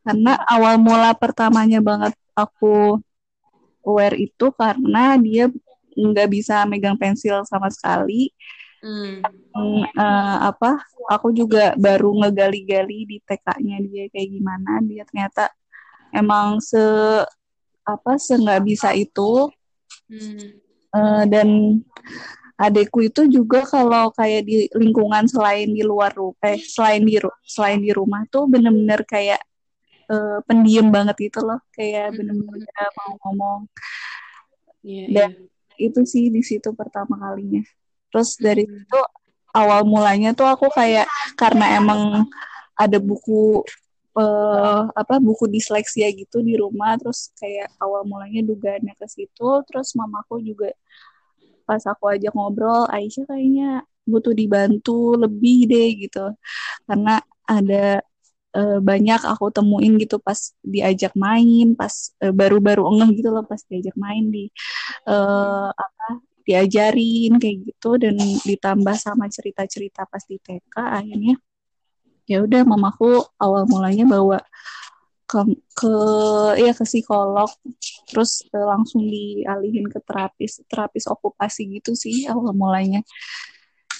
Karena 0.00 0.40
awal 0.48 0.80
mula 0.80 1.12
pertamanya 1.12 1.84
banget 1.84 2.16
aku 2.32 2.96
aware 3.84 4.16
itu 4.16 4.48
karena 4.56 5.16
dia 5.20 5.52
nggak 5.92 6.28
bisa 6.32 6.64
megang 6.64 6.96
pensil 6.96 7.44
sama 7.44 7.68
sekali. 7.68 8.32
Hmm. 8.80 9.20
Uh, 9.52 10.36
apa? 10.48 10.80
Aku 11.12 11.36
juga 11.36 11.76
baru 11.76 12.16
ngegali-gali 12.16 13.04
di 13.04 13.16
TK-nya 13.20 13.76
dia 13.84 14.04
kayak 14.08 14.28
gimana. 14.32 14.80
Dia 14.88 15.04
ternyata 15.04 15.52
emang 16.16 16.64
se 16.64 16.80
apa 17.96 18.16
se 18.20 18.34
nggak 18.38 18.62
bisa 18.66 18.94
itu. 18.94 19.50
Hmm. 20.10 20.58
Uh, 20.90 21.22
dan 21.30 21.48
adekku 22.58 23.06
itu 23.06 23.30
juga 23.30 23.62
kalau 23.62 24.10
kayak 24.10 24.42
di 24.42 24.66
lingkungan 24.74 25.30
selain 25.30 25.70
di 25.70 25.86
luar 25.86 26.10
rumah 26.12 26.50
eh 26.50 26.58
selain 26.58 27.06
di 27.06 27.16
selain 27.46 27.78
di 27.78 27.94
rumah 27.94 28.26
tuh 28.26 28.50
bener-bener 28.50 29.06
kayak 29.06 29.38
uh, 30.10 30.42
pendiam 30.44 30.90
banget 30.90 31.30
gitu 31.30 31.46
loh 31.46 31.62
kayak 31.72 32.10
bener-bener 32.10 32.66
gak 32.74 32.90
mau 32.98 33.12
ngomong 33.22 33.60
Iya, 34.80 35.04
dan 35.12 35.30
iya. 35.76 35.86
itu 35.92 36.00
sih 36.08 36.32
di 36.32 36.40
situ 36.40 36.72
pertama 36.72 37.20
kalinya 37.20 37.60
terus 38.08 38.40
dari 38.40 38.64
situ 38.64 38.98
awal 39.52 39.84
mulanya 39.84 40.32
tuh 40.32 40.48
aku 40.48 40.72
kayak 40.72 41.06
karena 41.36 41.78
emang 41.78 42.26
ada 42.74 42.96
buku 42.96 43.60
uh, 44.16 44.90
apa 44.94 45.18
buku 45.22 45.46
disleksia 45.50 46.08
gitu 46.14 46.42
di 46.42 46.54
rumah 46.58 46.96
terus 46.98 47.30
kayak 47.38 47.70
awal 47.82 48.02
mulanya 48.06 48.42
dugaannya 48.46 48.94
ke 48.98 49.06
situ 49.06 49.50
terus 49.68 49.94
mamaku 49.98 50.42
juga 50.42 50.70
pas 51.68 51.82
aku 51.86 52.10
ajak 52.10 52.34
ngobrol 52.34 52.90
Aisyah 52.90 53.30
kayaknya 53.30 53.86
butuh 54.10 54.34
dibantu 54.34 55.14
lebih 55.14 55.70
deh 55.70 55.88
gitu. 56.02 56.34
Karena 56.82 57.22
ada 57.46 58.02
uh, 58.58 58.78
banyak 58.82 59.20
aku 59.22 59.54
temuin 59.54 59.94
gitu 60.02 60.18
pas 60.18 60.38
diajak 60.62 61.14
main 61.14 61.74
pas 61.78 61.94
uh, 62.22 62.34
baru-baru 62.34 62.82
ngeh 62.98 63.10
gitu 63.22 63.30
loh 63.34 63.44
pas 63.46 63.60
diajak 63.70 63.94
main 63.98 64.24
di 64.30 64.50
uh, 65.06 65.70
apa 65.70 66.06
diajarin 66.46 67.38
kayak 67.38 67.56
gitu 67.70 67.90
dan 68.02 68.16
ditambah 68.42 68.96
sama 68.98 69.30
cerita-cerita 69.30 70.06
pas 70.10 70.22
di 70.26 70.36
TK 70.42 70.74
akhirnya 70.74 71.34
ya 72.30 72.38
udah 72.46 72.62
mamaku 72.62 73.26
awal 73.42 73.66
mulanya 73.66 74.06
bawa 74.06 74.38
ke 75.26 75.42
ke 75.74 75.94
ya 76.62 76.70
ke 76.70 76.86
psikolog 76.86 77.50
terus 78.06 78.46
uh, 78.54 78.66
langsung 78.70 79.02
dialihin 79.02 79.90
ke 79.90 79.98
terapis 80.06 80.62
terapis 80.70 81.10
okupasi 81.10 81.66
gitu 81.74 81.98
sih 81.98 82.30
awal 82.30 82.54
mulanya 82.54 83.02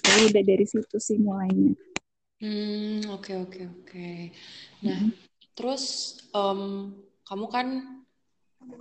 jadi 0.07 0.31
udah 0.31 0.43
dari 0.47 0.67
situ 0.67 0.97
sih 1.03 1.19
mulainya 1.19 1.75
hmm 2.39 3.11
oke 3.11 3.35
okay, 3.35 3.37
oke 3.39 3.51
okay, 3.51 3.65
oke 3.67 3.83
okay. 3.83 4.19
nah 4.87 4.99
hmm. 5.03 5.11
terus 5.59 6.19
um, 6.31 6.95
kamu 7.27 7.47
kan 7.51 7.67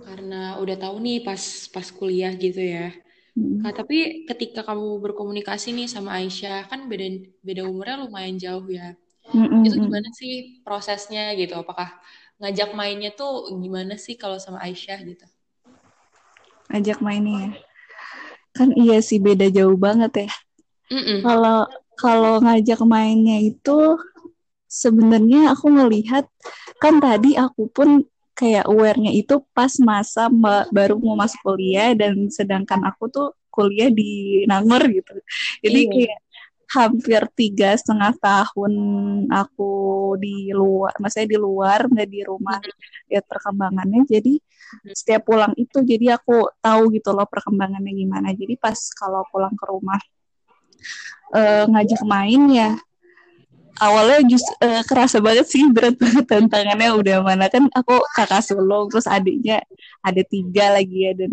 karena 0.06 0.62
udah 0.62 0.76
tahu 0.78 1.02
nih 1.02 1.26
pas 1.26 1.42
pas 1.74 1.86
kuliah 1.90 2.34
gitu 2.38 2.62
ya 2.62 2.94
hmm. 3.34 3.66
nah, 3.66 3.74
tapi 3.74 4.26
ketika 4.30 4.62
kamu 4.62 5.02
berkomunikasi 5.02 5.74
nih 5.74 5.90
sama 5.90 6.22
Aisyah 6.22 6.70
kan 6.70 6.86
beda 6.86 7.30
beda 7.42 7.62
umurnya 7.66 8.06
lumayan 8.06 8.38
jauh 8.38 8.66
ya 8.70 8.94
hmm, 9.32 9.64
itu 9.66 9.76
gimana 9.78 10.08
sih 10.14 10.32
prosesnya 10.66 11.32
gitu 11.38 11.54
apakah 11.58 11.88
ngajak 12.40 12.72
mainnya 12.72 13.12
tuh 13.12 13.52
gimana 13.60 14.00
sih 14.00 14.16
kalau 14.16 14.40
sama 14.40 14.64
Aisyah 14.64 14.98
gitu? 15.04 15.26
Ngajak 16.72 16.98
mainnya 17.04 17.36
ya. 17.36 17.50
Kan 18.56 18.72
iya 18.74 18.98
sih 19.04 19.20
beda 19.20 19.52
jauh 19.52 19.76
banget 19.76 20.26
ya. 20.26 20.30
Kalau 21.20 21.68
kalau 22.00 22.40
ngajak 22.40 22.80
mainnya 22.88 23.38
itu 23.44 24.00
sebenarnya 24.70 25.52
aku 25.52 25.68
ngelihat 25.68 26.24
kan 26.80 26.96
tadi 26.98 27.36
aku 27.36 27.68
pun 27.68 28.08
kayak 28.32 28.64
awarenya 28.64 29.12
itu 29.12 29.44
pas 29.52 29.76
masa 29.76 30.32
baru 30.72 30.96
mau 30.96 31.12
masuk 31.12 31.44
kuliah 31.44 31.92
dan 31.92 32.32
sedangkan 32.32 32.80
aku 32.88 33.12
tuh 33.12 33.28
kuliah 33.52 33.92
di 33.92 34.42
Nangor 34.48 34.80
gitu. 34.88 35.12
Jadi 35.60 35.80
iya. 35.84 35.90
kayak 35.92 36.18
hampir 36.70 37.22
tiga 37.34 37.74
setengah 37.74 38.14
tahun 38.22 38.72
aku 39.26 40.14
di 40.22 40.54
luar, 40.54 40.94
maksudnya 41.02 41.34
di 41.34 41.38
luar 41.38 41.90
nggak 41.90 42.08
di 42.08 42.20
rumah 42.22 42.62
hmm. 42.62 43.10
lihat 43.10 43.24
perkembangannya. 43.26 44.06
Jadi 44.06 44.38
hmm. 44.38 44.94
setiap 44.94 45.26
pulang 45.26 45.52
itu 45.58 45.82
jadi 45.82 46.14
aku 46.18 46.46
tahu 46.62 46.94
gitu 46.94 47.10
loh 47.10 47.26
perkembangannya 47.26 47.92
gimana. 47.94 48.30
Jadi 48.34 48.54
pas 48.54 48.78
kalau 48.94 49.26
pulang 49.34 49.54
ke 49.58 49.64
rumah 49.66 50.00
uh, 51.34 51.64
ngajak 51.70 52.02
main 52.06 52.42
ya 52.50 52.70
awalnya 53.80 54.20
just 54.28 54.44
uh, 54.60 54.84
kerasa 54.84 55.18
banget 55.24 55.48
sih 55.48 55.64
berat 55.72 55.96
banget 55.96 56.28
tantangannya 56.28 56.92
udah 56.92 57.16
mana. 57.24 57.48
Kan 57.48 57.72
aku 57.72 57.98
kakak 58.12 58.44
sulung 58.44 58.92
terus 58.92 59.08
adiknya 59.08 59.64
ada 60.04 60.22
tiga 60.22 60.76
lagi 60.76 61.08
ya 61.08 61.12
dan 61.16 61.32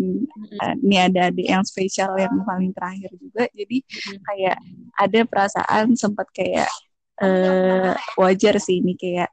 uh, 0.58 0.74
ini 0.80 0.96
ada 0.96 1.28
adik 1.28 1.46
yang 1.46 1.62
spesial 1.62 2.16
yang 2.16 2.32
paling 2.42 2.72
terakhir 2.72 3.12
juga. 3.20 3.44
Jadi 3.52 3.84
kayak 4.24 4.56
ada 4.96 5.20
perasaan 5.28 5.94
sempat 5.94 6.32
kayak 6.32 6.72
uh, 7.20 7.92
wajar 8.16 8.56
sih 8.56 8.80
ini 8.80 8.96
kayak 8.96 9.28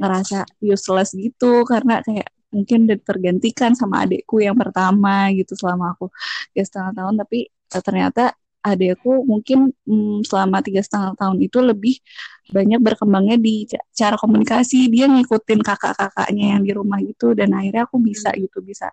ngerasa 0.00 0.48
useless 0.64 1.12
gitu. 1.12 1.68
Karena 1.68 2.00
kayak 2.00 2.32
mungkin 2.48 2.88
udah 2.88 2.98
tergantikan 3.04 3.76
sama 3.76 4.08
adikku 4.08 4.40
yang 4.40 4.56
pertama 4.56 5.28
gitu 5.36 5.52
selama 5.52 5.92
aku 5.92 6.08
ya 6.56 6.64
setengah 6.64 6.96
tahun. 6.96 7.14
Tapi 7.20 7.52
ternyata 7.84 8.32
adekku 8.64 9.28
mungkin 9.28 9.76
hmm, 9.84 10.24
selama 10.24 10.64
tiga 10.64 10.80
setengah 10.80 11.12
tahun 11.20 11.36
itu 11.44 11.60
lebih 11.60 12.00
banyak 12.50 12.80
berkembangnya 12.80 13.40
di 13.40 13.64
cara 13.94 14.18
komunikasi. 14.20 14.92
Dia 14.92 15.08
ngikutin 15.08 15.60
kakak-kakaknya 15.64 16.58
yang 16.58 16.62
di 16.64 16.72
rumah 16.76 17.00
gitu 17.00 17.32
dan 17.32 17.54
akhirnya 17.56 17.88
aku 17.88 17.96
bisa 18.02 18.32
hmm. 18.32 18.40
gitu 18.48 18.58
bisa 18.60 18.92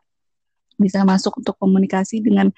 bisa 0.80 1.06
masuk 1.06 1.44
untuk 1.44 1.54
komunikasi 1.62 2.24
dengan 2.24 2.50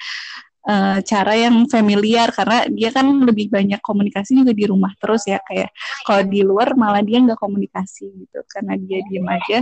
uh, 0.69 0.99
cara 1.01 1.33
yang 1.33 1.65
familiar. 1.65 2.29
Karena 2.29 2.69
dia 2.69 2.93
kan 2.93 3.09
lebih 3.25 3.49
banyak 3.49 3.81
komunikasi 3.81 4.37
juga 4.37 4.53
di 4.53 4.65
rumah 4.69 4.93
terus 5.01 5.25
ya 5.25 5.41
kayak 5.41 5.73
kalau 6.05 6.23
di 6.29 6.41
luar 6.45 6.77
malah 6.77 7.01
dia 7.01 7.17
nggak 7.23 7.39
komunikasi 7.39 8.13
gitu. 8.13 8.39
Karena 8.45 8.77
dia 8.77 9.01
diem 9.09 9.25
aja. 9.25 9.59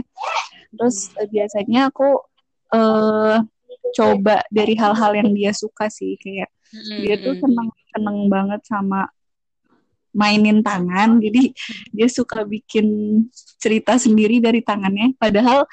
Terus 0.76 1.16
uh, 1.16 1.28
biasanya 1.32 1.88
aku 1.92 2.20
uh, 2.76 3.40
coba 3.92 4.44
dari 4.48 4.74
hal-hal 4.76 5.12
yang 5.16 5.30
dia 5.36 5.52
suka 5.52 5.92
sih 5.92 6.16
kayak 6.16 6.48
hmm 6.72 7.00
Dia 7.04 7.16
tuh 7.20 7.36
seneng 7.36 7.70
seneng 7.92 8.18
banget 8.32 8.62
sama 8.64 9.04
mainin 10.12 10.60
tangan. 10.64 11.20
Jadi 11.20 11.52
dia 11.96 12.08
suka 12.08 12.44
bikin 12.44 12.88
cerita 13.60 13.96
sendiri 13.96 14.40
dari 14.44 14.64
tangannya. 14.64 15.16
Padahal 15.16 15.66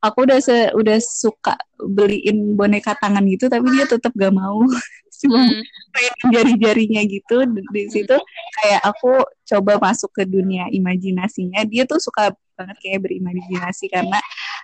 aku 0.00 0.28
udah 0.28 0.38
se 0.40 0.70
udah 0.72 0.98
suka 1.00 1.56
beliin 1.76 2.56
boneka 2.56 2.96
tangan 2.96 3.24
gitu 3.28 3.48
tapi 3.48 3.66
dia 3.72 3.86
tetap 3.88 4.12
gak 4.14 4.34
mau. 4.34 4.64
Cuma 5.20 5.48
mm. 5.48 5.64
jari-jarinya 6.28 7.02
gitu. 7.08 7.48
Di 7.72 7.82
situ 7.88 8.16
kayak 8.60 8.82
aku 8.84 9.16
coba 9.48 9.80
masuk 9.80 10.12
ke 10.12 10.28
dunia 10.28 10.68
imajinasinya. 10.68 11.64
Dia 11.64 11.88
tuh 11.88 12.00
suka 12.00 12.36
banget 12.56 12.76
kayak 12.80 13.00
berimajinasi 13.04 13.92
karena 13.92 14.20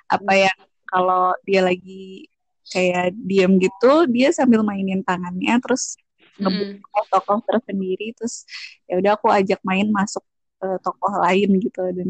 apa 0.08 0.32
ya 0.32 0.52
kalau 0.88 1.32
dia 1.44 1.64
lagi 1.64 2.28
kayak 2.72 3.12
diem 3.16 3.60
gitu 3.60 4.08
dia 4.08 4.32
sambil 4.32 4.64
mainin 4.64 5.04
tangannya 5.04 5.60
terus 5.60 6.00
ngebuka 6.40 7.00
mm. 7.04 7.08
tokoh 7.12 7.38
tersendiri 7.44 8.16
terus 8.16 8.48
ya 8.88 9.00
udah 9.00 9.12
aku 9.18 9.28
ajak 9.28 9.60
main 9.66 9.88
masuk 9.92 10.24
ke 10.62 10.68
tokoh 10.80 11.12
lain 11.20 11.50
gitu 11.58 11.82
dan 11.92 12.08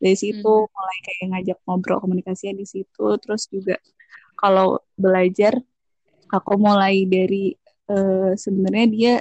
dari 0.00 0.16
situ 0.16 0.52
mm. 0.64 0.70
mulai 0.72 0.98
kayak 1.04 1.26
ngajak 1.36 1.58
ngobrol 1.68 1.98
komunikasinya 2.00 2.58
di 2.58 2.66
situ 2.66 3.06
terus 3.20 3.46
juga 3.52 3.76
kalau 4.34 4.80
belajar 4.96 5.60
aku 6.32 6.52
mulai 6.56 7.04
dari 7.04 7.52
uh, 7.92 8.32
sebenarnya 8.34 8.86
dia 8.88 9.14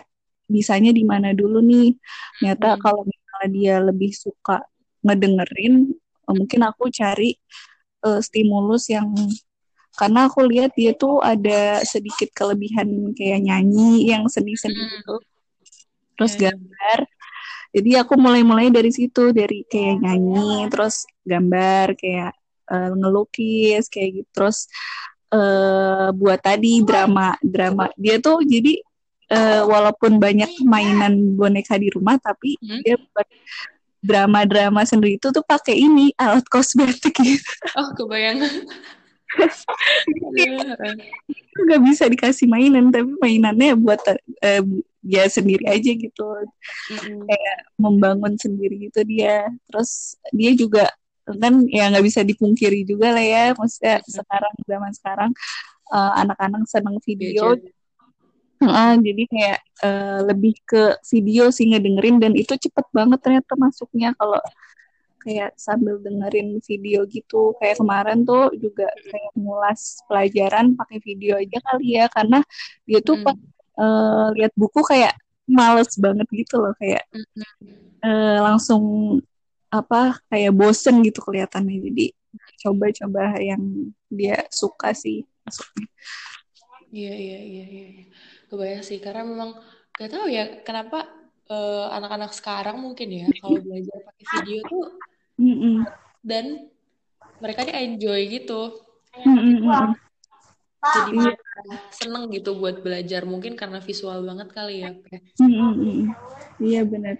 bisanya 0.50 0.90
di 0.96 1.04
mana 1.06 1.36
dulu 1.36 1.62
nih 1.62 1.94
ternyata 2.40 2.78
mm. 2.78 2.80
kalau 2.82 3.02
misalnya 3.06 3.50
dia 3.52 3.76
lebih 3.84 4.12
suka 4.16 4.66
ngedengerin 5.04 5.94
mungkin 6.30 6.62
aku 6.66 6.90
cari 6.94 7.36
uh, 8.06 8.22
stimulus 8.22 8.88
yang 8.90 9.10
karena 10.00 10.32
aku 10.32 10.48
lihat 10.48 10.72
dia 10.80 10.96
tuh 10.96 11.20
ada 11.20 11.84
sedikit 11.84 12.32
kelebihan 12.32 13.12
kayak 13.12 13.44
nyanyi 13.44 14.08
yang 14.08 14.24
seni-seni 14.32 14.80
hmm. 14.80 14.92
gitu 15.04 15.16
terus 16.16 16.34
yeah. 16.40 16.56
gambar 16.56 17.00
jadi 17.76 17.92
aku 18.02 18.16
mulai-mulai 18.16 18.72
dari 18.72 18.96
situ 18.96 19.36
dari 19.36 19.68
kayak 19.68 20.00
nyanyi 20.00 20.72
terus 20.72 21.04
gambar 21.28 22.00
kayak 22.00 22.32
uh, 22.72 22.96
ngelukis 22.96 23.92
kayak 23.92 24.24
gitu 24.24 24.30
terus 24.32 24.72
uh, 25.36 26.16
buat 26.16 26.40
tadi 26.40 26.80
drama 26.80 27.36
drama 27.44 27.92
dia 28.00 28.24
tuh 28.24 28.40
jadi 28.40 28.80
uh, 29.36 29.68
walaupun 29.68 30.16
banyak 30.16 30.64
mainan 30.64 31.36
boneka 31.36 31.76
di 31.76 31.92
rumah 31.92 32.16
tapi 32.16 32.56
hmm. 32.56 32.88
dia 32.88 32.96
buat 32.96 33.28
drama-drama 34.00 34.88
sendiri 34.88 35.20
itu 35.20 35.28
tuh 35.28 35.44
pakai 35.44 35.76
ini 35.76 36.16
alat 36.16 36.48
kosmetik 36.48 37.20
gitu. 37.20 37.52
Oh, 37.76 37.92
kebayang. 38.00 38.40
nggak 41.60 41.82
bisa 41.86 42.10
dikasih 42.10 42.50
mainan 42.50 42.90
tapi 42.90 43.14
mainannya 43.22 43.78
buat 43.78 44.02
uh, 44.08 44.64
dia 45.00 45.26
sendiri 45.32 45.66
aja 45.70 45.92
gitu. 45.96 46.28
Mm-hmm. 46.92 47.28
kayak 47.30 47.58
membangun 47.80 48.34
sendiri 48.36 48.90
gitu 48.90 49.02
dia. 49.08 49.48
Terus 49.70 50.18
dia 50.34 50.52
juga 50.58 50.90
kan 51.30 51.62
ya 51.70 51.94
nggak 51.94 52.06
bisa 52.10 52.26
dipungkiri 52.26 52.82
juga 52.90 53.14
lah 53.14 53.22
ya 53.22 53.46
maksudnya 53.54 54.02
mm-hmm. 54.02 54.18
sekarang 54.18 54.54
zaman 54.66 54.92
sekarang 54.98 55.32
uh, 55.94 56.14
anak-anak 56.26 56.64
seneng 56.66 56.98
video. 57.06 57.56
Uh, 58.60 59.00
jadi 59.00 59.24
kayak 59.32 59.60
uh, 59.88 60.20
lebih 60.28 60.60
ke 60.68 61.00
video 61.08 61.48
sih 61.48 61.72
ngedengerin 61.72 62.20
dan 62.20 62.36
itu 62.36 62.60
cepet 62.60 62.86
banget 62.92 63.20
ternyata 63.24 63.56
masuknya. 63.56 64.12
Kalau 64.20 64.42
kayak 65.20 65.54
sambil 65.60 66.00
dengerin 66.00 66.64
video 66.64 67.04
gitu. 67.06 67.54
Kayak 67.60 67.80
kemarin 67.84 68.24
tuh 68.24 68.50
juga 68.56 68.88
kayak 69.08 69.32
ngulas 69.36 70.02
pelajaran 70.08 70.74
pakai 70.80 70.98
video 71.04 71.38
aja 71.38 71.58
kali 71.72 72.00
ya 72.00 72.06
karena 72.10 72.40
dia 72.88 73.00
tuh 73.04 73.20
hmm. 73.20 73.26
pas 73.28 73.38
uh, 73.80 74.28
lihat 74.34 74.54
buku 74.56 74.80
kayak 74.82 75.16
males 75.50 75.98
banget 75.98 76.28
gitu 76.30 76.62
loh 76.62 76.74
kayak 76.78 77.04
uh, 78.06 78.38
langsung 78.46 79.18
apa 79.70 80.18
kayak 80.32 80.56
bosen 80.56 81.04
gitu 81.04 81.22
kelihatannya. 81.22 81.78
Jadi 81.92 82.06
coba-coba 82.62 83.38
yang 83.42 83.94
dia 84.10 84.46
suka 84.50 84.94
sih 84.94 85.26
masuknya. 85.46 85.88
Iya 86.90 87.14
iya 87.14 87.40
iya 87.46 87.66
iya, 87.70 87.88
iya. 88.02 88.06
kebayang 88.50 88.82
sih 88.82 88.98
karena 88.98 89.22
memang 89.22 89.54
gak 89.94 90.10
tahu 90.10 90.26
ya 90.26 90.66
kenapa 90.66 91.06
uh, 91.54 91.86
anak-anak 91.94 92.32
sekarang 92.34 92.82
mungkin 92.82 93.10
ya 93.14 93.26
kalau 93.42 93.62
belajar 93.62 93.98
pakai 94.06 94.26
video 94.42 94.60
tuh 94.66 94.86
mm 95.40 95.56
-mm. 95.56 95.78
dan 96.20 96.68
mereka 97.40 97.64
nih 97.64 97.76
enjoy 97.88 98.20
gitu 98.28 98.76
mm 99.16 99.38
-mm. 99.64 99.96
jadi 100.80 101.16
iya. 101.16 101.32
seneng 101.96 102.28
gitu 102.36 102.60
buat 102.60 102.84
belajar 102.84 103.24
mungkin 103.24 103.56
karena 103.56 103.80
visual 103.80 104.20
banget 104.28 104.52
kali 104.52 104.84
ya 104.84 104.92
mm 105.40 105.48
-mm. 105.48 106.00
iya 106.60 106.84
benar 106.84 107.16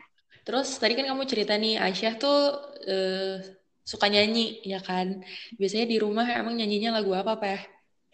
Terus 0.50 0.82
tadi 0.82 0.98
kan 0.98 1.06
kamu 1.06 1.30
cerita 1.30 1.54
nih 1.62 1.78
Aisyah 1.78 2.14
tuh 2.18 2.58
uh, 2.90 3.38
suka 3.86 4.10
nyanyi 4.10 4.66
ya 4.66 4.82
kan? 4.82 5.22
Biasanya 5.62 5.86
di 5.86 6.02
rumah 6.02 6.26
emang 6.26 6.58
nyanyinya 6.58 6.98
lagu 6.98 7.14
apa, 7.14 7.38
Peh? 7.38 7.62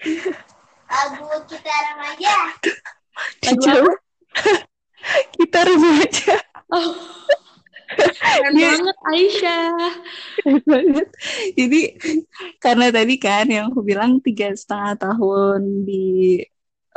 lagu 0.91 1.31
kita 1.47 1.71
remaja. 1.71 2.35
Lagu 3.39 3.63
apa? 3.71 3.93
kita 5.39 5.59
remaja. 5.63 6.35
Oh. 6.75 6.91
Keren 7.93 8.53
yeah. 8.57 8.73
banget 8.73 8.97
Aisyah. 9.13 9.73
Banget. 10.65 11.07
Jadi 11.59 11.81
karena 12.57 12.87
tadi 12.89 13.15
kan 13.21 13.45
yang 13.47 13.69
aku 13.69 13.81
bilang 13.85 14.19
tiga 14.21 14.49
setengah 14.53 14.97
tahun 14.97 15.85
di 15.85 16.41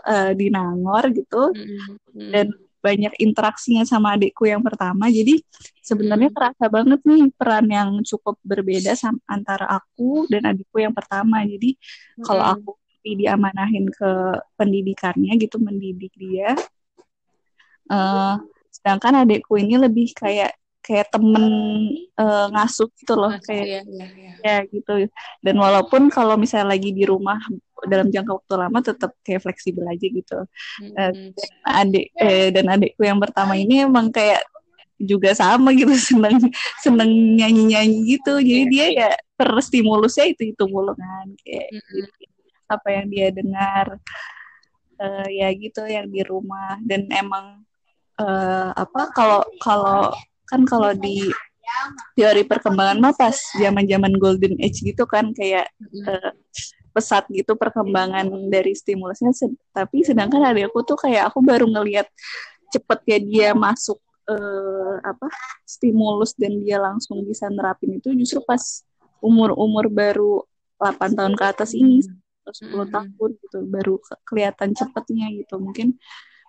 uh, 0.08 0.32
di 0.32 0.46
Nangor 0.48 1.12
gitu 1.12 1.52
mm 1.52 1.64
-hmm. 1.64 2.30
dan 2.32 2.46
banyak 2.78 3.12
interaksinya 3.18 3.82
sama 3.82 4.14
adikku 4.14 4.46
yang 4.46 4.62
pertama 4.62 5.10
jadi 5.10 5.42
sebenarnya 5.82 6.30
terasa 6.30 6.70
hmm. 6.70 6.74
banget 6.74 7.00
nih 7.02 7.22
peran 7.34 7.66
yang 7.66 7.90
cukup 8.06 8.38
berbeda 8.46 8.94
sama, 8.94 9.18
antara 9.26 9.66
aku 9.66 10.30
dan 10.30 10.46
adikku 10.46 10.78
yang 10.78 10.94
pertama 10.94 11.42
jadi 11.42 11.74
hmm. 11.74 12.24
kalau 12.24 12.44
aku 12.46 12.70
diamanahin 13.08 13.88
ke 13.88 14.10
pendidikannya 14.60 15.32
gitu 15.40 15.56
mendidik 15.58 16.12
dia 16.12 16.52
uh, 17.88 18.36
sedangkan 18.68 19.24
adikku 19.26 19.56
ini 19.56 19.80
lebih 19.80 20.12
kayak 20.12 20.54
kayak 20.88 21.12
temen 21.12 21.44
uh, 22.16 22.48
ngasuh 22.48 22.88
gitu 22.96 23.12
loh 23.12 23.36
kayak 23.44 23.66
ya, 23.68 23.80
ya, 23.84 24.06
ya. 24.08 24.32
ya 24.40 24.56
gitu 24.72 24.92
dan 25.44 25.56
walaupun 25.60 26.08
kalau 26.08 26.40
misalnya 26.40 26.72
lagi 26.72 26.96
di 26.96 27.04
rumah 27.04 27.36
dalam 27.86 28.10
jangka 28.10 28.32
waktu 28.42 28.54
lama 28.58 28.78
tetap 28.82 29.14
kayak 29.22 29.44
fleksibel 29.44 29.86
aja 29.86 30.06
gitu. 30.10 30.38
Mm-hmm. 30.82 30.98
Uh, 30.98 31.12
adik 31.78 32.10
eh, 32.18 32.50
dan 32.50 32.66
adikku 32.66 33.06
yang 33.06 33.22
pertama 33.22 33.54
ini 33.54 33.86
emang 33.86 34.10
kayak 34.10 34.42
juga 34.98 35.30
sama 35.30 35.70
gitu 35.78 35.94
seneng 36.10 36.42
seneng 36.82 37.38
nyanyi 37.38 37.70
nyanyi 37.70 38.18
gitu 38.18 38.42
jadi 38.42 38.64
dia 38.66 38.86
ya 38.90 39.10
terstimulusnya 39.38 40.34
itu 40.34 40.50
itu 40.50 40.64
mulu 40.66 40.90
kan 40.98 41.30
kayak 41.46 41.70
mm-hmm. 41.70 42.02
gitu. 42.02 42.26
apa 42.66 42.88
yang 42.90 43.06
dia 43.06 43.26
dengar 43.30 43.86
uh, 44.98 45.28
ya 45.30 45.48
gitu 45.54 45.86
yang 45.86 46.10
di 46.10 46.26
rumah 46.26 46.82
dan 46.82 47.06
emang 47.14 47.62
uh, 48.18 48.74
apa 48.74 49.02
kalau 49.14 49.46
kalau 49.62 50.10
kan 50.48 50.64
kalau 50.64 50.96
di 50.96 51.28
teori 52.16 52.42
perkembangan 52.48 52.98
mah 52.98 53.14
pas 53.14 53.36
zaman 53.54 53.84
zaman 53.84 54.12
golden 54.16 54.56
age 54.58 54.80
gitu 54.80 55.04
kan 55.04 55.30
kayak 55.36 55.68
uh, 56.08 56.32
pesat 56.96 57.28
gitu 57.30 57.54
perkembangan 57.54 58.26
dari 58.50 58.74
stimulusnya. 58.74 59.30
Tapi 59.70 60.02
sedangkan 60.02 60.42
adikku 60.50 60.82
tuh 60.82 60.98
kayak 60.98 61.30
aku 61.30 61.44
baru 61.44 61.68
ngelihat 61.68 62.08
cepet 62.72 63.00
ya 63.06 63.18
dia 63.20 63.48
masuk 63.54 64.00
uh, 64.28 64.96
apa 65.04 65.28
stimulus 65.64 66.34
dan 66.34 66.58
dia 66.60 66.80
langsung 66.80 67.22
bisa 67.24 67.48
nerapin 67.48 67.96
itu 67.96 68.12
justru 68.16 68.42
pas 68.44 68.82
umur-umur 69.24 69.88
baru 69.88 70.44
8 70.78 71.16
tahun 71.16 71.34
ke 71.34 71.44
atas 71.44 71.74
ini 71.74 72.02
10 72.48 72.70
hmm. 72.70 72.90
tahun 72.92 73.30
gitu 73.44 73.58
baru 73.68 73.94
kelihatan 74.24 74.72
cepetnya 74.74 75.26
gitu. 75.36 75.60
Mungkin 75.60 75.96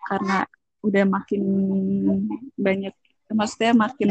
karena 0.07 0.47
udah 0.79 1.03
makin 1.05 1.43
banyak 2.55 2.95
maksudnya 3.35 3.71
makin 3.77 4.09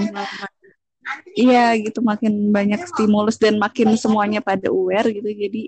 iya 1.35 1.73
gitu 1.79 2.05
makin 2.05 2.53
banyak 2.53 2.85
stimulus 2.85 3.41
dan 3.41 3.57
makin 3.57 3.97
semuanya 3.97 4.45
pada 4.45 4.69
aware 4.69 5.09
gitu 5.11 5.29
jadi 5.29 5.63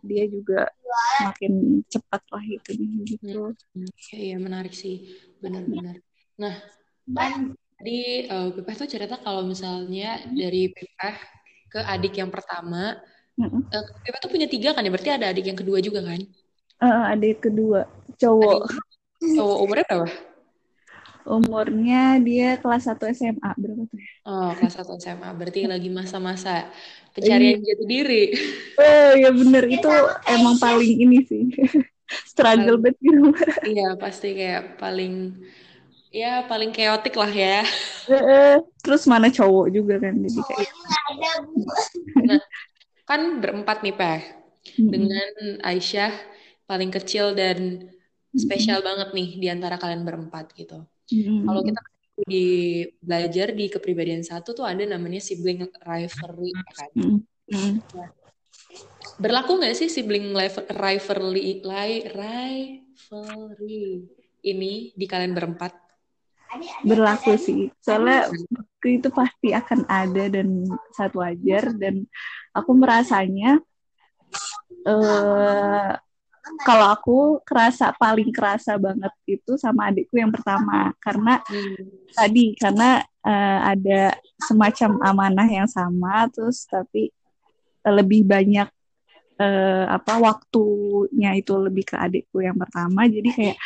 dia 0.00 0.24
juga 0.28 0.68
makin 1.22 1.84
cepat 1.86 2.22
lah 2.32 2.44
itu 2.44 2.70
gitu. 3.04 3.52
Iya, 4.12 4.18
iya 4.18 4.36
menarik 4.40 4.72
sih, 4.72 5.12
benar-benar. 5.38 6.00
Nah, 6.40 6.54
kan 7.12 7.52
tadi 7.76 8.26
uh, 8.30 8.48
Pepeh 8.54 8.76
tuh 8.78 8.88
cerita 8.88 9.20
kalau 9.20 9.44
misalnya 9.44 10.24
dari 10.32 10.72
Pepeh 10.72 11.16
ke 11.70 11.80
adik 11.84 12.16
yang 12.18 12.30
pertama, 12.32 12.98
uh, 13.38 14.18
tuh 14.22 14.30
punya 14.30 14.48
tiga 14.48 14.72
kan 14.72 14.86
ya? 14.86 14.90
Berarti 14.90 15.10
ada 15.12 15.30
adik 15.30 15.46
yang 15.52 15.58
kedua 15.58 15.78
juga 15.84 16.00
kan? 16.04 16.20
Uh, 16.82 17.12
adik 17.14 17.44
kedua, 17.44 17.86
cowok. 18.18 18.66
Adik, 18.66 19.34
cowok 19.36 19.58
umurnya 19.62 19.86
berapa? 19.86 20.08
Umurnya 21.24 22.20
dia 22.20 22.60
kelas 22.60 22.84
1 22.84 23.00
SMA, 23.16 23.50
berapa 23.56 23.82
tuh? 23.88 24.00
Oh, 24.28 24.52
kelas 24.52 24.76
1 24.76 25.00
SMA. 25.00 25.28
Berarti 25.32 25.64
lagi 25.64 25.88
masa-masa 25.88 26.68
pencarian 27.14 27.62
iya. 27.62 27.72
jati 27.72 27.84
diri. 27.88 28.24
Oh 28.76 29.10
ya 29.16 29.30
bener 29.30 29.64
itu 29.70 29.90
emang 30.26 30.58
paling 30.58 30.94
ini 30.98 31.18
sih 31.24 31.44
struggle 32.30 32.76
banget 32.82 32.98
gitu. 33.00 33.22
Iya 33.64 33.94
pasti 33.96 34.34
kayak 34.34 34.76
paling 34.82 35.38
ya 36.10 36.44
paling 36.44 36.74
keotik 36.74 37.14
lah 37.14 37.30
ya. 37.30 37.62
Terus 38.82 39.06
mana 39.08 39.30
cowok 39.30 39.66
juga 39.70 40.02
kan 40.02 40.14
jadi 40.18 40.40
kayak. 40.44 40.70
Nah, 42.26 42.40
kan 43.08 43.20
berempat 43.40 43.80
nih 43.80 43.94
Pak 43.94 44.20
dengan 44.76 45.60
Aisyah 45.62 46.12
paling 46.66 46.90
kecil 46.90 47.32
dan 47.36 47.88
spesial 48.34 48.82
banget 48.82 49.14
nih 49.14 49.28
di 49.38 49.46
antara 49.46 49.78
kalian 49.78 50.02
berempat 50.02 50.50
gitu. 50.58 50.82
Kalau 51.10 51.60
kita 51.62 51.80
di 52.24 52.46
belajar 53.02 53.50
di 53.52 53.66
kepribadian 53.66 54.22
satu 54.22 54.54
tuh 54.54 54.62
ada 54.62 54.86
namanya 54.86 55.18
sibling 55.18 55.66
rivalry 55.82 56.52
kan. 56.54 56.90
Mm. 57.44 57.84
berlaku 59.20 59.60
nggak 59.60 59.76
sih 59.76 59.92
sibling 59.92 60.32
rivalry 60.32 61.60
rivalry 62.14 64.08
ini 64.44 64.94
di 64.96 65.06
kalian 65.08 65.36
berempat? 65.36 65.76
Berlaku 66.86 67.34
sih, 67.34 67.66
soalnya 67.82 68.30
itu 68.86 69.10
pasti 69.10 69.50
akan 69.50 69.90
ada 69.90 70.30
dan 70.30 70.62
satu 70.94 71.18
wajar 71.18 71.74
dan 71.74 72.06
aku 72.54 72.70
merasanya 72.78 73.58
uh, 74.86 75.98
kalau 76.64 76.86
aku 76.92 77.18
kerasa 77.40 77.92
paling 77.96 78.28
kerasa 78.28 78.76
banget 78.76 79.12
itu 79.24 79.56
sama 79.56 79.88
adikku 79.88 80.20
yang 80.20 80.28
pertama 80.28 80.92
karena 81.00 81.40
hmm. 81.40 82.12
tadi 82.12 82.52
karena 82.60 83.00
uh, 83.24 83.60
ada 83.72 84.12
semacam 84.44 84.90
amanah 85.08 85.48
yang 85.48 85.68
sama 85.68 86.28
terus 86.28 86.68
tapi 86.68 87.08
uh, 87.84 87.94
lebih 87.96 88.28
banyak 88.28 88.68
uh, 89.40 89.84
apa 89.88 90.20
waktunya 90.20 91.32
itu 91.40 91.56
lebih 91.56 91.88
ke 91.88 91.96
adikku 91.96 92.44
yang 92.44 92.60
pertama 92.60 93.08
jadi 93.08 93.28
kayak 93.32 93.58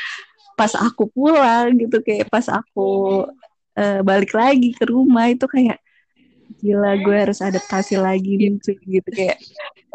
pas 0.54 0.74
aku 0.74 1.06
pulang 1.10 1.74
gitu 1.78 2.02
kayak 2.02 2.30
pas 2.30 2.46
aku 2.46 3.26
uh, 3.78 4.00
balik 4.06 4.34
lagi 4.34 4.74
ke 4.74 4.86
rumah 4.86 5.30
itu 5.30 5.46
kayak 5.46 5.78
gila 6.58 6.98
gue 6.98 7.16
harus 7.16 7.38
adaptasi 7.38 8.00
lagi 8.00 8.34
nih 8.40 8.58
gitu 8.64 9.10
kayak. 9.12 9.38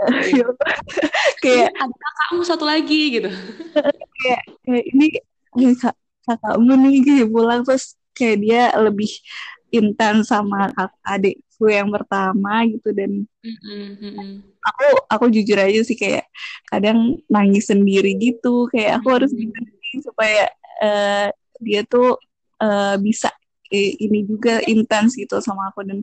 kayak 1.44 1.70
ada 1.74 1.96
kakakmu 1.96 2.42
satu 2.44 2.66
lagi 2.66 3.02
gitu 3.20 3.30
kayak, 4.24 4.42
kayak 4.66 4.86
ini 4.94 5.06
kak, 5.78 5.96
kakakmu 6.24 6.74
nih 6.80 6.96
gitu 7.04 7.24
pulang 7.30 7.62
terus 7.68 7.96
kayak 8.16 8.38
dia 8.42 8.64
lebih 8.80 9.12
intens 9.74 10.30
sama 10.30 10.70
adikku 11.02 11.66
yang 11.66 11.90
pertama 11.90 12.62
gitu 12.70 12.94
dan 12.94 13.26
mm-hmm. 13.42 14.46
aku 14.62 14.86
aku 15.10 15.26
jujur 15.34 15.58
aja 15.58 15.82
sih 15.82 15.98
kayak 15.98 16.30
kadang 16.70 17.18
nangis 17.26 17.68
sendiri 17.74 18.14
gitu 18.22 18.70
kayak 18.70 19.02
aku 19.02 19.08
harus 19.18 19.34
mm-hmm. 19.34 20.00
supaya 20.06 20.46
uh, 20.86 21.28
dia 21.58 21.82
tuh 21.90 22.22
uh, 22.62 22.96
bisa 23.02 23.34
ini 23.74 24.24
juga 24.30 24.62
intens 24.70 25.18
gitu 25.18 25.42
sama 25.42 25.74
aku. 25.74 25.82
Dan 25.86 26.00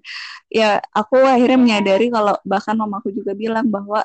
ya 0.50 0.82
aku 0.92 1.22
akhirnya 1.22 1.58
menyadari 1.60 2.10
kalau 2.10 2.34
bahkan 2.42 2.74
mamaku 2.74 3.14
juga 3.14 3.32
bilang 3.38 3.70
bahwa 3.70 4.02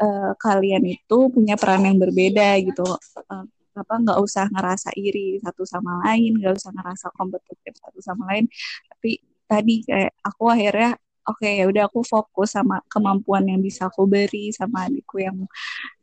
uh, 0.00 0.32
kalian 0.40 0.84
itu 0.96 1.18
punya 1.30 1.54
peran 1.60 1.84
yang 1.84 2.00
berbeda 2.00 2.56
gitu. 2.64 2.84
Uh, 3.28 3.44
apa 3.70 3.94
nggak 4.02 4.18
usah 4.18 4.50
ngerasa 4.50 4.90
iri 4.98 5.38
satu 5.38 5.62
sama 5.62 6.02
lain 6.04 6.36
nggak 6.42 6.58
usah 6.58 6.74
ngerasa 6.74 7.06
kompetitif 7.14 7.72
satu 7.78 8.00
sama 8.02 8.32
lain. 8.32 8.48
Tapi 8.90 9.20
tadi 9.46 9.74
kayak 9.86 10.12
aku 10.26 10.44
akhirnya 10.50 10.90
oke 11.26 11.42
okay, 11.42 11.62
ya 11.62 11.64
udah 11.70 11.84
aku 11.86 12.00
fokus 12.02 12.56
sama 12.56 12.82
kemampuan 12.90 13.46
yang 13.46 13.60
bisa 13.62 13.86
aku 13.90 14.08
beri 14.10 14.50
sama 14.50 14.90
adikku 14.90 15.22
yang 15.22 15.36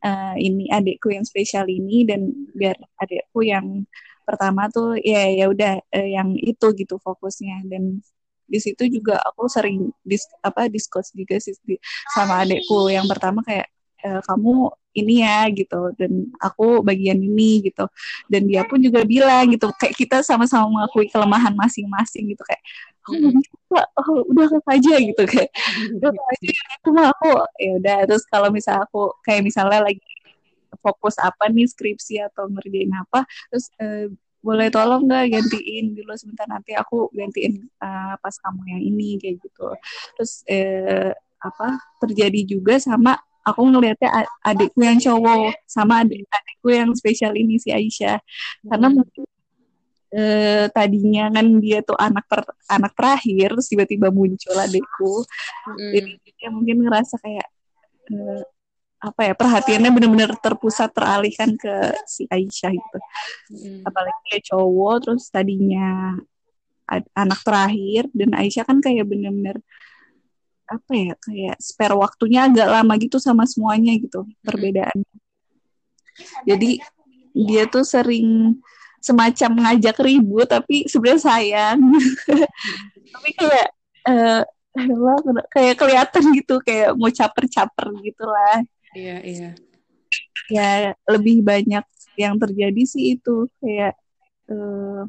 uh, 0.04 0.34
ini 0.38 0.70
adikku 0.72 1.12
yang 1.12 1.24
spesial 1.26 1.66
ini. 1.68 2.08
Dan 2.08 2.50
biar 2.56 2.76
adikku 3.02 3.44
yang 3.44 3.84
pertama 4.28 4.68
tuh 4.68 5.00
ya 5.00 5.24
ya 5.32 5.44
udah 5.48 5.80
uh, 5.80 6.08
yang 6.08 6.36
itu 6.36 6.66
gitu 6.76 7.00
fokusnya. 7.00 7.64
Dan 7.64 8.04
di 8.48 8.58
situ 8.60 8.84
juga 8.88 9.20
aku 9.24 9.48
sering 9.48 9.92
dis 10.04 10.24
apa 10.44 10.68
diskusi 10.68 11.12
juga 11.16 11.36
sih 11.40 11.52
sama 12.16 12.40
adikku 12.44 12.88
yang 12.88 13.04
pertama 13.04 13.44
kayak 13.44 13.68
e, 14.00 14.08
kamu 14.24 14.72
ini 14.96 15.14
ya 15.20 15.48
gitu. 15.52 15.92
Dan 16.00 16.32
aku 16.40 16.80
bagian 16.80 17.20
ini 17.20 17.60
gitu. 17.68 17.84
Dan 18.32 18.48
dia 18.48 18.64
pun 18.64 18.80
juga 18.80 19.04
bilang 19.04 19.52
gitu 19.52 19.68
kayak 19.76 19.94
kita 19.94 20.16
sama-sama 20.24 20.66
mengakui 20.68 21.06
kelemahan 21.12 21.52
masing-masing 21.54 22.32
gitu 22.32 22.42
kayak 22.48 22.62
oh, 23.08 23.30
bisa, 23.36 23.80
oh 24.00 24.18
udah 24.32 24.46
kakak 24.48 24.74
aja 24.80 24.94
gitu 25.00 25.22
kayak. 25.28 25.50
Udah 26.00 26.10
aja 26.12 26.50
itu 26.52 26.88
mah 26.92 27.06
aku 27.12 27.28
ya 27.60 27.70
udah. 27.78 27.96
Terus 28.08 28.24
kalau 28.32 28.48
misal 28.48 28.80
aku 28.84 29.12
kayak 29.24 29.42
misalnya 29.44 29.80
lagi 29.84 30.00
fokus 30.80 31.18
apa 31.18 31.50
nih 31.50 31.66
skripsi 31.66 32.22
atau 32.22 32.48
ngerjain 32.48 32.90
apa 32.94 33.26
terus 33.50 33.66
eh, 33.82 34.08
boleh 34.38 34.70
tolong 34.70 35.04
nggak 35.04 35.34
gantiin 35.34 35.98
dulu 35.98 36.14
sebentar 36.14 36.46
nanti 36.46 36.70
aku 36.72 37.10
gantiin 37.10 37.66
uh, 37.82 38.14
pas 38.22 38.34
kamu 38.38 38.62
yang 38.70 38.82
ini 38.86 39.18
kayak 39.18 39.42
gitu 39.42 39.66
terus 40.14 40.46
eh, 40.46 41.10
apa 41.42 41.78
terjadi 42.02 42.46
juga 42.46 42.78
sama 42.78 43.18
aku 43.42 43.60
ngelihatnya 43.66 44.26
adikku 44.46 44.80
yang 44.82 44.98
cowok 45.00 45.58
sama 45.66 46.06
adik 46.06 46.26
adikku 46.30 46.68
yang 46.70 46.90
spesial 46.94 47.34
ini 47.34 47.58
si 47.58 47.74
Aisyah 47.74 48.20
karena 48.66 48.88
hmm. 48.92 48.96
mungkin 49.00 49.22
eh, 50.14 50.66
tadinya 50.70 51.24
kan 51.32 51.46
dia 51.58 51.78
tuh 51.82 51.96
anak 51.96 52.24
per, 52.28 52.44
anak 52.68 52.92
terakhir 52.94 53.58
terus 53.58 53.68
tiba-tiba 53.68 54.08
muncul 54.14 54.54
adikku 54.54 55.24
hmm. 55.66 55.90
jadi 55.92 56.10
dia 56.38 56.48
mungkin 56.54 56.86
ngerasa 56.86 57.18
kayak 57.18 57.48
eh, 58.12 58.42
apa 58.98 59.30
ya 59.30 59.34
perhatiannya 59.38 59.90
benar-benar 59.94 60.34
terpusat 60.42 60.90
teralihkan 60.90 61.54
ke 61.54 61.94
si 62.02 62.26
Aisyah 62.26 62.72
gitu. 62.74 62.98
Hmm. 63.54 63.86
apalagi 63.86 64.20
dia 64.26 64.40
cowok 64.50 64.94
terus 65.06 65.30
tadinya 65.30 66.18
anak 67.14 67.40
terakhir 67.46 68.10
dan 68.10 68.34
Aisyah 68.34 68.64
kan 68.66 68.82
kayak 68.82 69.06
benar-benar 69.06 69.62
apa 70.68 70.92
ya 70.92 71.14
kayak 71.16 71.56
spare 71.62 71.96
waktunya 71.96 72.44
agak 72.44 72.68
lama 72.68 72.92
gitu 73.00 73.16
sama 73.16 73.46
semuanya 73.48 73.94
gitu 73.96 74.26
hmm. 74.26 74.44
perbedaannya. 74.44 75.16
Jadi 76.44 76.70
dia. 77.32 77.64
tuh 77.70 77.86
sering 77.86 78.58
semacam 78.98 79.50
ngajak 79.62 79.96
ribut 80.02 80.50
tapi 80.50 80.90
sebenarnya 80.90 81.22
sayang. 81.22 81.78
Tapi 83.14 83.30
kayak 83.38 83.68
uh, 84.10 84.42
kayak 85.54 85.76
kelihatan 85.78 86.24
gitu 86.34 86.58
kayak 86.60 86.98
mau 86.98 87.08
caper-caper 87.08 87.86
gitulah 88.02 88.66
Iya, 88.96 89.16
iya. 89.24 89.50
Ya, 90.48 90.96
lebih 91.04 91.44
banyak 91.44 91.84
yang 92.16 92.34
terjadi 92.40 92.82
sih 92.88 93.14
itu 93.20 93.46
kayak 93.60 93.94
uh, 94.50 95.06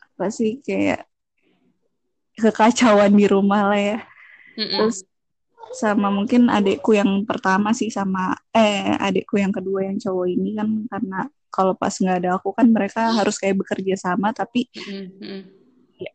apa 0.00 0.26
sih 0.34 0.58
kayak 0.64 1.06
kekacauan 2.34 3.12
di 3.14 3.26
rumah 3.28 3.70
lah 3.70 3.80
ya. 3.80 3.98
Mm-mm. 4.58 4.90
Terus 4.90 5.06
sama 5.76 6.08
mungkin 6.08 6.48
adikku 6.48 6.96
yang 6.96 7.28
pertama 7.28 7.76
sih 7.76 7.92
sama 7.92 8.32
eh 8.56 8.96
adikku 8.96 9.36
yang 9.36 9.52
kedua 9.52 9.84
yang 9.84 10.00
cowok 10.00 10.26
ini 10.32 10.56
kan 10.56 10.68
karena 10.88 11.20
kalau 11.52 11.76
pas 11.76 11.92
nggak 11.92 12.24
ada 12.24 12.40
aku 12.40 12.56
kan 12.56 12.66
mereka 12.72 13.12
harus 13.12 13.36
kayak 13.36 13.60
bekerja 13.60 14.00
sama 14.00 14.32
tapi 14.32 14.64
mm-hmm. 14.72 15.40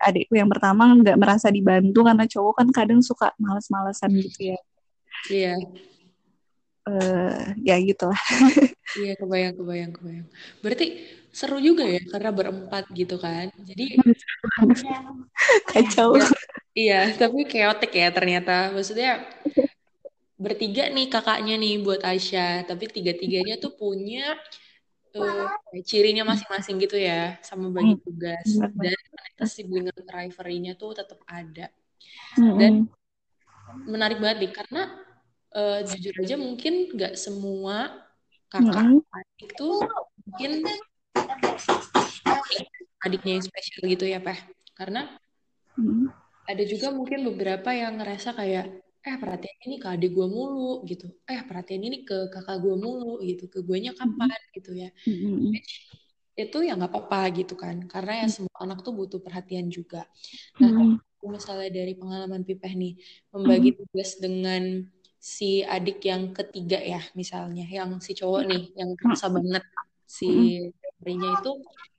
adikku 0.02 0.34
yang 0.34 0.50
pertama 0.50 0.90
nggak 0.98 1.18
merasa 1.22 1.54
dibantu 1.54 2.02
karena 2.02 2.26
cowok 2.26 2.54
kan 2.66 2.68
kadang 2.74 3.02
suka 3.06 3.30
males-malesan 3.38 4.10
gitu 4.18 4.58
ya 4.58 4.60
Iya. 5.32 5.56
Uh, 6.84 7.56
ya 7.64 7.80
gitulah. 7.80 8.20
iya 9.00 9.16
kebayang 9.16 9.56
kebayang 9.56 9.92
kebayang. 9.96 10.28
Berarti 10.60 10.88
seru 11.34 11.58
juga 11.58 11.88
ya 11.88 12.04
karena 12.12 12.30
berempat 12.30 12.92
gitu 12.92 13.16
kan. 13.18 13.50
Jadi 13.64 13.98
kacau. 15.72 16.20
Ya, 16.20 16.28
iya, 16.76 17.02
tapi 17.16 17.48
chaotic 17.48 17.92
ya 17.96 18.12
ternyata. 18.12 18.76
Maksudnya 18.76 19.24
bertiga 20.36 20.92
nih 20.92 21.08
kakaknya 21.08 21.56
nih 21.56 21.80
buat 21.80 22.04
Aisyah, 22.04 22.68
tapi 22.68 22.92
tiga-tiganya 22.92 23.56
tuh 23.64 23.72
punya 23.80 24.36
uh, 25.16 25.48
cirinya 25.88 26.28
masing-masing 26.28 26.84
gitu 26.84 27.00
ya, 27.00 27.40
sama 27.40 27.72
bagi 27.72 27.96
hmm. 27.96 28.04
tugas 28.04 28.48
dan 28.76 29.00
sibling 29.48 29.88
rivalry-nya 29.88 30.76
tuh 30.76 31.00
tetap 31.00 31.24
ada. 31.32 31.72
Dan 32.36 32.92
menarik 33.88 34.20
banget 34.20 34.38
nih 34.44 34.52
karena 34.52 34.82
uh, 35.54 35.80
jujur 35.86 36.14
aja 36.22 36.36
mungkin 36.36 36.94
nggak 36.94 37.14
semua 37.18 38.04
kakak 38.54 38.86
mm. 38.86 39.02
adik 39.02 39.50
tuh 39.58 39.82
mungkin 40.30 40.52
adiknya 43.04 43.32
yang 43.40 43.46
spesial 43.46 43.84
gitu 43.90 44.06
ya 44.06 44.20
Peh. 44.22 44.40
Karena 44.78 45.10
mm. 45.78 46.08
ada 46.50 46.64
juga 46.66 46.94
mungkin 46.94 47.26
beberapa 47.34 47.70
yang 47.74 48.00
ngerasa 48.00 48.38
kayak 48.38 48.66
eh 49.04 49.20
perhatian 49.20 49.58
ini 49.68 49.76
ke 49.84 49.88
adik 49.92 50.16
gue 50.16 50.28
mulu 50.30 50.88
gitu. 50.88 51.12
Eh 51.28 51.44
perhatian 51.44 51.84
ini 51.84 52.08
ke 52.08 52.32
kakak 52.32 52.62
gue 52.64 52.76
mulu 52.78 53.20
gitu. 53.26 53.52
Ke 53.52 53.60
gue 53.66 53.78
nya 53.82 53.92
kapan? 53.98 54.32
gitu 54.56 54.72
ya. 54.74 54.90
Mm. 55.06 55.54
itu 56.34 56.66
ya 56.66 56.74
nggak 56.74 56.90
apa-apa 56.90 57.30
gitu 57.42 57.54
kan. 57.54 57.86
Karena 57.86 58.26
ya 58.26 58.28
semua 58.32 58.58
anak 58.58 58.82
tuh 58.82 58.96
butuh 58.96 59.22
perhatian 59.22 59.70
juga. 59.70 60.10
Nah 60.58 60.98
misalnya 61.24 61.72
dari 61.72 61.94
pengalaman 61.96 62.44
Pipeh 62.44 62.74
nih 62.74 62.94
membagi 63.32 63.80
tugas 63.80 64.20
dengan 64.20 64.84
si 65.24 65.64
adik 65.64 66.04
yang 66.04 66.36
ketiga 66.36 66.76
ya 66.84 67.00
misalnya 67.16 67.64
yang 67.64 67.96
si 68.04 68.12
cowok 68.12 68.44
nih 68.44 68.64
yang 68.76 68.92
kerasa 69.00 69.32
banget 69.32 69.64
si 70.04 70.60
nya 71.04 71.30
itu 71.40 71.52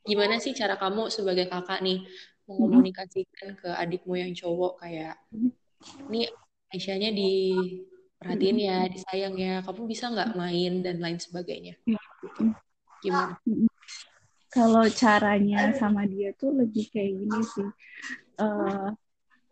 gimana 0.04 0.36
sih 0.40 0.52
cara 0.52 0.76
kamu 0.76 1.08
sebagai 1.08 1.48
kakak 1.48 1.80
nih 1.80 2.04
mengomunikasikan 2.44 3.56
ke 3.56 3.68
adikmu 3.72 4.20
yang 4.20 4.32
cowok? 4.36 4.84
Kayak 4.84 5.16
nih 6.08 6.28
Aisyahnya 6.72 7.10
diperhatiin 7.14 8.58
ya 8.60 8.78
disayang 8.90 9.36
ya 9.38 9.54
kamu 9.64 9.82
bisa 9.88 10.10
nggak 10.12 10.34
main? 10.36 10.84
dan 10.84 11.00
lain 11.00 11.18
sebagainya. 11.20 11.78
Gitu. 11.84 12.52
gimana? 13.04 13.36
Kalau 14.48 14.86
caranya 14.88 15.74
sama 15.76 16.08
dia 16.08 16.32
tuh 16.36 16.54
lebih 16.54 16.88
kayak 16.88 17.12
gini 17.20 17.40
sih. 17.42 17.68
Uh, 18.40 18.90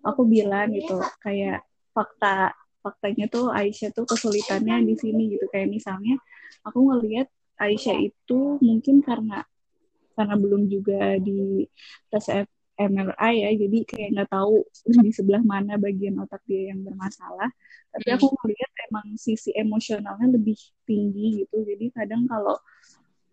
aku 0.03 0.27
bilang 0.27 0.73
gitu 0.73 0.99
kayak 1.23 1.63
fakta 1.95 2.57
faktanya 2.83 3.31
tuh 3.31 3.49
Aisyah 3.55 3.95
tuh 3.95 4.05
kesulitannya 4.05 4.83
di 4.85 4.95
sini 4.99 5.23
gitu. 5.33 5.47
Kayak 5.55 5.71
misalnya 5.73 6.19
aku 6.67 6.79
ngelihat 6.91 7.31
Aisyah 7.63 7.97
itu 8.03 8.59
mungkin 8.59 9.01
karena 9.07 9.47
karena 10.13 10.35
belum 10.37 10.69
juga 10.69 11.17
di 11.23 11.65
tes 12.13 12.29
MRI 12.77 13.35
ya 13.45 13.51
jadi 13.55 13.79
kayak 13.85 14.09
nggak 14.17 14.31
tahu 14.33 14.65
di 15.05 15.11
sebelah 15.13 15.45
mana 15.45 15.77
bagian 15.77 16.19
otak 16.21 16.43
dia 16.49 16.73
yang 16.75 16.83
bermasalah. 16.83 17.49
Tapi 17.93 18.09
aku 18.17 18.27
hmm. 18.33 18.37
ngelihat 18.41 18.71
emang 18.91 19.07
sisi 19.21 19.53
emosionalnya 19.53 20.29
lebih 20.33 20.57
tinggi 20.89 21.45
gitu. 21.45 21.63
Jadi 21.63 21.93
kadang 21.93 22.25
kalau 22.27 22.57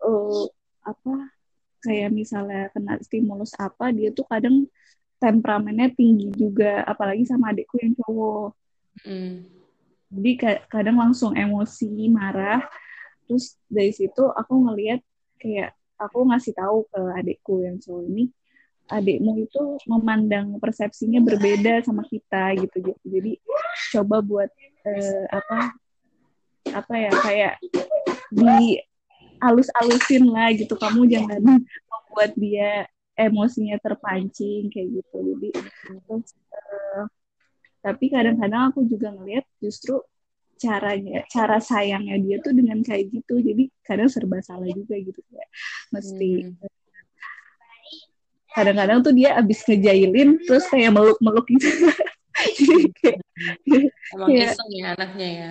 uh, 0.04 0.44
apa 0.84 1.32
kayak 1.80 2.12
misalnya 2.12 2.68
kena 2.76 3.00
stimulus 3.00 3.56
apa 3.56 3.88
dia 3.90 4.12
tuh 4.12 4.28
kadang 4.28 4.68
temperamennya 5.18 5.92
tinggi 5.96 6.30
juga. 6.36 6.84
Apalagi 6.84 7.24
sama 7.24 7.56
adikku 7.56 7.80
yang 7.80 7.96
cowok 7.96 8.59
mm. 9.06 9.36
jadi 10.10 10.30
kadang 10.66 10.96
langsung 10.98 11.36
emosi 11.36 12.08
marah. 12.10 12.64
Terus 13.26 13.54
dari 13.70 13.94
situ 13.94 14.26
aku 14.26 14.54
ngelihat 14.66 15.00
kayak 15.38 15.78
aku 16.00 16.26
ngasih 16.26 16.56
tahu 16.56 16.88
ke 16.90 17.00
adikku 17.20 17.62
yang 17.62 17.78
cowok 17.78 18.04
ini 18.10 18.24
adikmu 18.90 19.46
itu 19.46 19.62
memandang 19.86 20.58
persepsinya 20.58 21.22
berbeda 21.22 21.86
sama 21.86 22.02
kita 22.10 22.58
gitu. 22.58 22.92
Jadi 23.06 23.38
coba 23.94 24.18
buat 24.20 24.50
uh, 24.84 25.24
apa 25.30 25.58
apa 26.74 26.94
ya 26.98 27.10
kayak 27.22 27.54
di 28.34 28.82
alus-alusin 29.38 30.26
lah 30.28 30.50
gitu. 30.52 30.74
Kamu 30.74 31.06
jangan 31.06 31.40
membuat 31.40 32.34
dia 32.34 32.90
emosinya 33.14 33.78
terpancing 33.78 34.68
kayak 34.74 35.00
gitu. 35.00 35.16
Jadi 35.38 35.48
terus 35.54 36.34
uh, 36.50 36.79
tapi 37.80 38.12
kadang-kadang 38.12 38.72
aku 38.72 38.84
juga 38.84 39.12
ngelihat 39.16 39.44
justru 39.60 40.00
caranya 40.60 41.24
cara 41.32 41.56
sayangnya 41.56 42.20
dia 42.20 42.36
tuh 42.44 42.52
dengan 42.52 42.84
kayak 42.84 43.08
gitu. 43.08 43.40
Jadi 43.40 43.72
kadang 43.80 44.12
serba 44.12 44.44
salah 44.44 44.68
juga 44.68 44.92
gitu 45.00 45.20
ya 45.32 45.46
mesti 45.90 46.30
hmm. 46.52 46.68
kadang-kadang 48.52 48.98
tuh 49.00 49.14
dia 49.16 49.38
abis 49.40 49.64
ngejailin 49.64 50.36
terus 50.44 50.68
kayak 50.68 50.92
meluk-meluk 50.92 51.46
gitu. 51.48 51.66
Emang 54.14 54.28
kayak, 54.28 54.52
iseng 54.52 54.70
ya 54.74 54.86
anaknya 54.96 55.28
ya. 55.28 55.50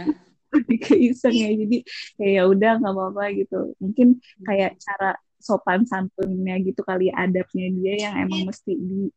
kayak 0.86 1.02
iseng 1.16 1.36
ya. 1.36 1.50
Jadi 1.58 1.78
kayak 2.20 2.34
ya 2.38 2.44
udah 2.46 2.72
nggak 2.78 2.94
apa-apa 2.94 3.24
gitu. 3.34 3.60
Mungkin 3.82 4.08
kayak 4.46 4.78
cara 4.78 5.16
sopan 5.40 5.88
santunnya 5.88 6.60
gitu 6.60 6.84
kali 6.84 7.08
adabnya 7.16 7.68
dia 7.72 7.94
yang 8.10 8.16
emang 8.28 8.52
mesti 8.52 8.76
di 8.76 9.08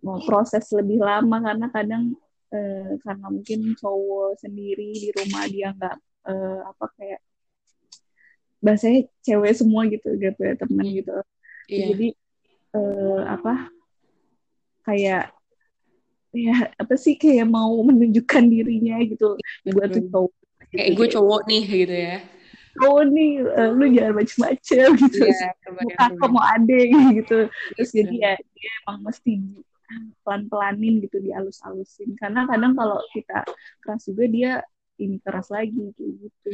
mau 0.00 0.18
proses 0.20 0.64
lebih 0.72 0.98
lama 0.98 1.40
karena 1.40 1.66
kadang 1.68 2.04
eh, 2.50 2.96
karena 3.00 3.26
mungkin 3.26 3.74
cowok 3.74 4.38
sendiri 4.38 4.92
di 4.92 5.08
rumah 5.12 5.44
dia 5.46 5.72
nggak 5.72 5.96
eh, 6.26 6.60
apa 6.64 6.86
kayak 6.94 7.20
bahasanya 8.58 9.00
cewek 9.20 9.52
semua 9.54 9.84
gitu 9.86 10.08
gak 10.16 10.34
punya 10.34 10.54
teman 10.56 10.84
gitu 10.84 11.12
Iya. 11.66 11.86
jadi 11.90 12.08
eh, 12.72 13.20
apa 13.26 13.52
kayak 14.82 15.34
ya 16.30 16.54
apa 16.74 16.94
sih 16.94 17.16
kayak 17.16 17.42
mau 17.44 17.74
menunjukkan 17.82 18.44
dirinya 18.44 19.02
gitu 19.02 19.34
gue 19.64 19.86
tuh 19.88 20.02
Betul. 20.02 20.10
cowok 20.10 20.32
Kayak 20.68 20.92
gue 20.94 21.06
cowok 21.10 21.40
nih 21.46 21.62
gitu 21.64 21.94
ya. 21.96 22.16
cowok 22.76 23.02
nih 23.08 23.30
eh, 23.40 23.70
lu 23.72 23.84
jangan 23.88 24.12
macem-macem 24.14 24.88
gitu 24.94 25.16
Iya, 25.24 25.48
kebayang, 25.58 25.90
kakak 25.90 26.10
kebayang. 26.12 26.30
mau 26.30 26.44
adek 26.44 26.86
gitu 27.16 27.38
terus 27.72 27.88
Gitu. 27.88 27.98
jadi 27.98 28.14
ya 28.14 28.32
dia 28.38 28.70
emang 28.82 28.98
mesti 29.02 29.32
pelan-pelanin 30.26 30.98
gitu 31.04 31.16
dialus-alusin 31.22 32.14
karena 32.18 32.44
kadang 32.50 32.74
kalau 32.74 32.98
kita 33.14 33.46
keras 33.82 34.02
juga 34.08 34.24
dia 34.26 34.52
ini 34.96 35.16
keras 35.20 35.52
lagi 35.52 35.92
kayak 35.96 36.12
gitu. 36.24 36.48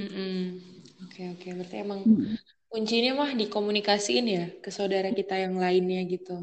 Oke 1.07 1.21
oke, 1.33 1.49
berarti 1.57 1.77
emang 1.85 2.01
Mm. 2.03 2.35
kuncinya 2.73 3.13
mah 3.21 3.31
dikomunikasiin 3.37 4.27
ya 4.27 4.45
ke 4.65 4.71
saudara 4.73 5.13
kita 5.13 5.37
yang 5.45 5.55
lainnya 5.61 6.01
gitu 6.09 6.41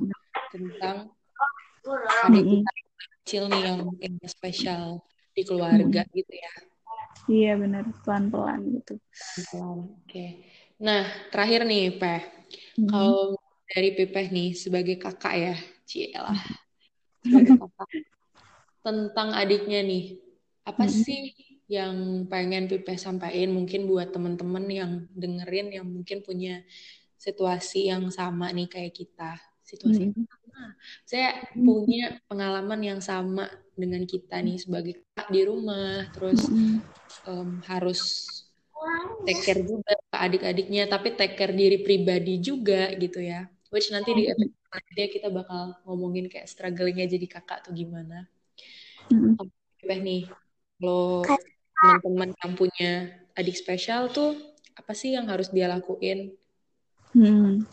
tentang 0.53 1.09
adik 2.25 2.45
Mm-mm. 2.45 2.61
kita 2.61 2.71
yang 2.79 2.89
kecil 3.19 3.43
nih 3.51 3.61
yang 3.67 3.77
mungkin 3.85 4.11
spesial 4.25 4.83
di 5.35 5.41
keluarga 5.47 6.01
gitu 6.13 6.33
ya. 6.33 6.51
iya 7.29 7.51
benar 7.61 7.83
pelan-pelan 8.03 8.59
gitu. 8.75 8.93
Oke. 9.53 10.19
Nah, 10.85 11.03
terakhir 11.31 11.61
nih, 11.69 11.83
Peh. 11.99 12.21
Mm. 12.77 12.89
Kalau 12.89 13.37
dari 13.69 13.89
Pipeh 13.97 14.27
nih 14.35 14.47
sebagai 14.57 14.95
kakak 15.03 15.33
ya, 15.37 15.53
cielah. 15.89 16.33
Sebagai 16.33 16.55
kakak 16.55 16.68
tentang 18.85 19.29
adiknya 19.35 19.79
nih. 19.89 20.03
Apa 20.69 20.85
Mm-mm. 20.85 21.03
sih 21.03 21.33
yang 21.69 22.25
pengen 22.31 22.65
Pipeh 22.69 22.97
sampaikan 22.97 23.51
mungkin 23.57 23.85
buat 23.89 24.09
teman-teman 24.15 24.65
yang 24.69 24.91
dengerin 25.13 25.67
yang 25.77 25.87
mungkin 25.95 26.19
punya 26.27 26.65
situasi 27.19 27.89
yang 27.91 28.03
sama 28.13 28.45
nih 28.57 28.67
kayak 28.73 28.93
kita. 28.99 29.37
Situasi 29.65 29.99
yang 30.09 30.15
Mm-mm. 30.15 30.27
sama. 30.29 30.61
Saya 31.11 31.29
punya 31.65 32.17
pengalaman 32.29 32.81
yang 32.89 33.01
sama 33.03 33.45
dengan 33.77 34.03
kita 34.09 34.35
nih 34.45 34.57
sebagai 34.63 34.93
kakak 35.03 35.27
di 35.35 35.41
rumah, 35.49 36.09
terus 36.13 36.41
Mm-mm. 36.41 36.81
em, 37.27 37.61
harus 37.71 37.99
take 39.25 39.41
care 39.45 39.61
juga 39.71 39.91
ke 40.11 40.15
adik-adiknya, 40.25 40.83
tapi 40.93 41.07
take 41.19 41.35
care 41.39 41.53
diri 41.61 41.77
pribadi 41.85 42.33
juga 42.47 42.89
gitu 43.03 43.19
ya. 43.31 43.39
Which 43.69 43.93
nanti 43.93 44.17
di 44.17 44.25
episode 44.25 44.57
selanjutnya 44.69 45.07
kita 45.13 45.27
bakal 45.29 45.77
ngomongin 45.85 46.25
kayak 46.25 46.49
strugglingnya 46.49 47.05
jadi 47.05 47.25
kakak 47.29 47.69
tuh 47.69 47.73
gimana. 47.77 48.25
Mm-mm. 49.13 49.37
Beh 49.85 49.99
nih, 50.01 50.25
kalau 50.81 51.25
teman-teman 51.77 52.29
yang 52.33 52.53
punya 52.57 52.91
adik 53.37 53.55
spesial 53.55 54.09
tuh 54.09 54.33
apa 54.73 54.91
sih 54.97 55.13
yang 55.13 55.29
harus 55.29 55.53
dia 55.53 55.69
lakuin? 55.69 56.33
Hmm. 57.13 57.65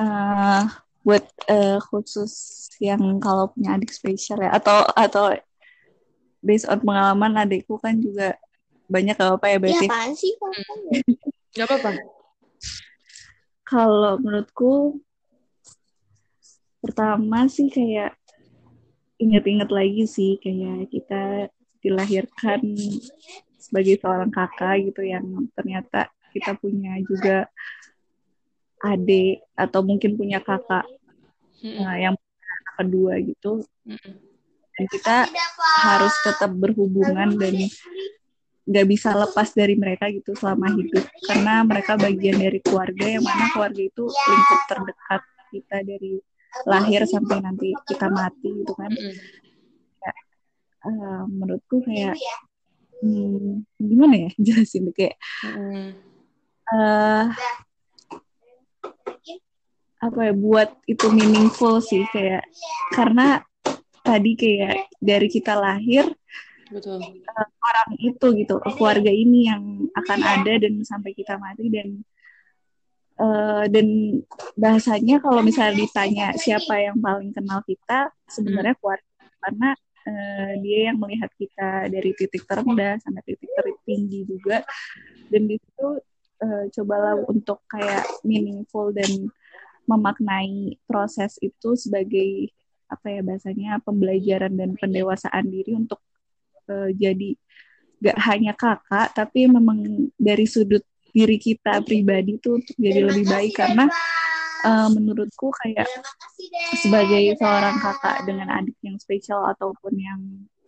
Eh, 0.00 0.62
buat 1.04 1.24
eh, 1.48 1.78
khusus 1.92 2.32
yang 2.80 3.20
kalau 3.20 3.52
punya 3.52 3.76
adik 3.76 3.92
spesial 3.92 4.40
ya 4.40 4.56
atau 4.56 4.84
atau 4.96 5.36
based 6.40 6.68
on 6.68 6.80
pengalaman 6.80 7.36
adikku 7.36 7.76
kan 7.76 7.96
juga 8.00 8.36
banyak 8.88 9.16
gak 9.16 9.36
apa 9.36 9.46
ya 9.46 9.52
Ya 9.52 9.60
berarti 9.60 9.86
apaan 9.88 10.12
sih? 10.16 10.32
Gak 11.56 11.66
apa-apa. 11.68 11.90
kalau 13.70 14.18
menurutku 14.18 14.98
pertama 16.80 17.46
sih 17.46 17.68
kayak 17.68 18.16
inget-inget 19.20 19.68
lagi 19.68 20.04
sih 20.08 20.40
kayak 20.40 20.88
kita 20.88 21.52
dilahirkan 21.84 22.60
sebagai 23.60 24.00
seorang 24.00 24.32
kakak 24.32 24.88
gitu 24.88 25.04
yang 25.04 25.24
ternyata 25.52 26.08
kita 26.32 26.56
punya 26.56 26.96
juga 27.04 27.48
adik 28.80 29.44
atau 29.52 29.84
mungkin 29.84 30.16
punya 30.16 30.40
kakak 30.40 30.88
Mm-mm. 31.60 31.84
uh, 31.84 31.96
yang 32.00 32.16
kedua 32.80 33.20
gitu 33.20 33.60
Mm-mm. 33.84 34.16
dan 34.72 34.84
kita 34.88 35.16
harus 35.84 36.14
tetap 36.24 36.48
berhubungan 36.56 37.36
dan 37.36 37.54
nggak 38.64 38.86
bisa 38.88 39.12
lepas 39.12 39.52
dari 39.52 39.76
mereka 39.76 40.08
gitu 40.08 40.32
selama 40.32 40.72
hidup 40.72 41.04
karena 41.28 41.60
mereka 41.66 42.00
bagian 42.00 42.40
dari 42.40 42.60
keluarga 42.64 43.04
yang 43.04 43.24
mana 43.24 43.52
keluarga 43.52 43.82
itu 43.82 44.04
lingkup 44.08 44.60
terdekat 44.70 45.22
kita 45.50 45.76
dari 45.84 46.22
lahir 46.66 47.06
sampai 47.06 47.40
nanti 47.40 47.72
kita 47.86 48.06
mati 48.10 48.48
gitu 48.50 48.72
kan 48.74 48.90
Mm-mm. 48.90 49.16
Uh, 50.80 51.28
menurutku 51.28 51.84
kayak 51.84 52.16
hmm, 53.04 53.68
gimana 53.76 54.28
ya 54.28 54.30
jelasin 54.40 54.88
kayak 54.96 55.20
uh, 56.72 57.28
apa 60.00 60.20
ya 60.24 60.32
buat 60.32 60.72
itu 60.88 61.12
meaningful 61.12 61.84
sih 61.84 62.08
kayak 62.08 62.48
karena 62.96 63.44
tadi 64.00 64.32
kayak 64.32 64.88
dari 64.96 65.28
kita 65.28 65.52
lahir 65.52 66.08
Betul. 66.72 67.02
orang 67.60 67.90
itu 68.00 68.26
gitu 68.40 68.56
keluarga 68.78 69.12
ini 69.12 69.52
yang 69.52 69.90
akan 69.92 70.20
ada 70.24 70.56
dan 70.56 70.80
sampai 70.80 71.12
kita 71.12 71.36
mati 71.36 71.68
dan 71.68 72.00
eh, 73.20 73.64
dan 73.68 73.86
bahasanya 74.56 75.20
kalau 75.20 75.44
misalnya 75.44 75.76
ditanya 75.84 76.26
siapa 76.34 76.74
yang 76.80 76.96
paling 76.98 77.30
kenal 77.36 77.60
kita 77.68 78.08
sebenarnya 78.26 78.74
keluarga 78.80 79.24
karena 79.40 79.70
eh, 80.08 80.52
dia 80.64 80.80
yang 80.92 80.98
melihat 81.00 81.30
kita 81.36 81.88
dari 81.92 82.10
titik 82.16 82.48
terendah 82.48 82.96
sampai 83.04 83.22
titik 83.24 83.50
tertinggi 83.52 84.20
juga. 84.24 84.64
Dan 85.30 85.46
di 85.46 85.56
situ 85.60 85.88
eh, 86.40 86.64
cobalah 86.72 87.14
untuk 87.28 87.62
kayak 87.68 88.04
meaningful 88.24 88.90
dan 88.90 89.30
memaknai 89.88 90.78
proses 90.86 91.36
itu 91.42 91.74
sebagai 91.74 92.52
apa 92.90 93.06
ya 93.06 93.20
bahasanya 93.22 93.78
pembelajaran 93.86 94.54
dan 94.54 94.74
pendewasaan 94.74 95.46
diri 95.46 95.78
untuk 95.78 96.02
eh, 96.66 96.90
jadi 96.94 97.38
gak 98.00 98.18
hanya 98.32 98.52
kakak 98.56 99.12
tapi 99.12 99.46
memang 99.46 100.08
dari 100.16 100.48
sudut 100.48 100.82
diri 101.10 101.36
kita 101.36 101.82
pribadi 101.84 102.38
tuh 102.38 102.58
untuk 102.62 102.76
jadi 102.78 103.00
lebih 103.06 103.26
baik 103.26 103.54
karena 103.58 103.86
eh, 104.64 104.88
menurutku 104.92 105.50
kayak 105.62 105.88
sebagai 106.80 107.36
seorang 107.36 107.76
kakak 107.80 108.24
dengan 108.24 108.48
adik 108.60 108.76
yang 108.84 108.96
spesial 109.00 109.44
ataupun 109.50 109.94
yang 109.96 110.20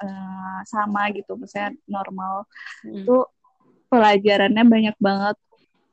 eh, 0.02 0.61
sama 0.68 1.09
gitu 1.14 1.37
misalnya 1.37 1.76
normal 1.88 2.44
Mm-mm. 2.85 3.05
itu 3.05 3.16
pelajarannya 3.92 4.64
banyak 4.64 4.96
banget 4.98 5.37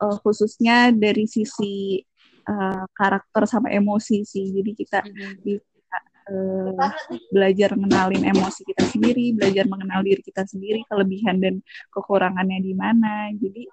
eh, 0.00 0.16
khususnya 0.24 0.90
dari 0.92 1.24
sisi 1.28 2.00
eh, 2.44 2.84
karakter 2.96 3.44
sama 3.46 3.68
emosi 3.70 4.24
sih 4.24 4.50
jadi 4.52 4.70
kita 4.72 4.98
Mm-mm. 5.04 5.32
bisa 5.44 5.96
eh, 6.30 6.92
belajar 7.30 7.74
mengenalin 7.74 8.22
emosi 8.22 8.62
kita 8.62 8.86
sendiri, 8.86 9.34
belajar 9.34 9.66
mengenal 9.66 10.00
diri 10.06 10.22
kita 10.22 10.46
sendiri, 10.46 10.86
kelebihan 10.86 11.42
dan 11.42 11.54
kekurangannya 11.90 12.58
di 12.62 12.72
mana. 12.74 13.34
Jadi 13.34 13.66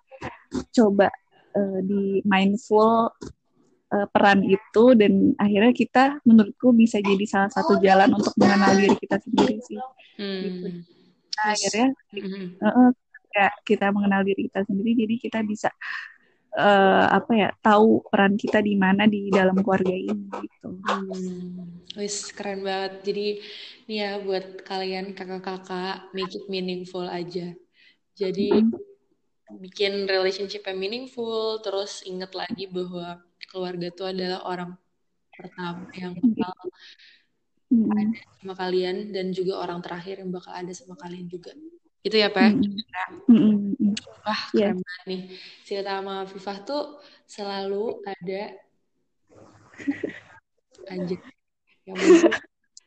coba 0.73 1.07
eh, 1.55 1.79
di 1.83 2.21
mindful 2.23 3.11
eh, 3.93 4.07
peran 4.11 4.43
itu 4.45 4.83
dan 4.95 5.33
akhirnya 5.39 5.73
kita 5.73 6.03
menurutku 6.23 6.71
bisa 6.75 6.99
jadi 6.99 7.25
salah 7.27 7.51
satu 7.51 7.79
jalan 7.79 8.11
untuk 8.13 8.33
mengenal 8.39 8.73
diri 8.77 8.95
kita 8.99 9.17
sendiri 9.21 9.57
sih. 9.63 9.79
Hmm. 10.17 10.83
Nah, 11.37 11.53
Terus, 11.53 11.53
akhirnya 11.53 11.87
eh, 12.65 12.91
kayak 13.37 13.53
kita 13.61 13.93
mengenal 13.93 14.21
diri 14.25 14.49
kita 14.49 14.65
sendiri, 14.65 14.91
jadi 15.05 15.15
kita 15.21 15.39
bisa 15.45 15.69
eh, 16.57 17.05
apa 17.13 17.31
ya 17.37 17.49
tahu 17.61 18.01
peran 18.09 18.33
kita 18.33 18.63
di 18.65 18.73
mana 18.73 19.05
di 19.05 19.29
dalam 19.29 19.61
keluarga 19.61 19.93
ini 19.93 20.25
gitu. 20.25 20.69
Hmm, 20.81 21.85
wis 21.93 22.33
keren 22.33 22.65
banget. 22.65 23.05
Jadi 23.05 23.27
nih 23.85 23.97
ya 24.01 24.11
buat 24.25 24.65
kalian 24.65 25.13
kakak-kakak 25.13 26.09
make 26.17 26.33
it 26.33 26.45
meaningful 26.49 27.05
aja. 27.05 27.53
Jadi 28.17 28.49
bikin 29.47 30.05
relationship 30.07 30.67
yang 30.67 30.79
meaningful, 30.79 31.63
terus 31.63 32.03
inget 32.03 32.35
lagi 32.35 32.67
bahwa 32.67 33.23
keluarga 33.47 33.87
itu 33.87 34.03
adalah 34.03 34.43
orang 34.43 34.71
pertama 35.31 35.87
yang 35.95 36.17
bakal 36.19 36.53
Mm-mm. 37.67 38.15
sama 38.39 38.53
kalian 38.55 39.11
dan 39.11 39.31
juga 39.31 39.59
orang 39.59 39.79
terakhir 39.83 40.23
yang 40.23 40.31
bakal 40.31 40.51
ada 40.51 40.71
sama 40.75 40.95
kalian 40.99 41.27
juga. 41.31 41.55
Gitu 42.03 42.15
ya, 42.15 42.31
Pak? 42.31 42.55
Mm-mm. 43.27 43.95
Wah, 44.23 44.41
Iya. 44.51 44.71
keren 44.71 44.79
banget 44.83 45.03
nih. 45.07 45.21
Cerita 45.63 45.91
sama 45.99 46.15
Vivah 46.27 46.57
tuh 46.67 46.83
selalu 47.27 48.03
ada 48.03 48.43
anjir. 50.91 51.19
Yang. 51.87 51.99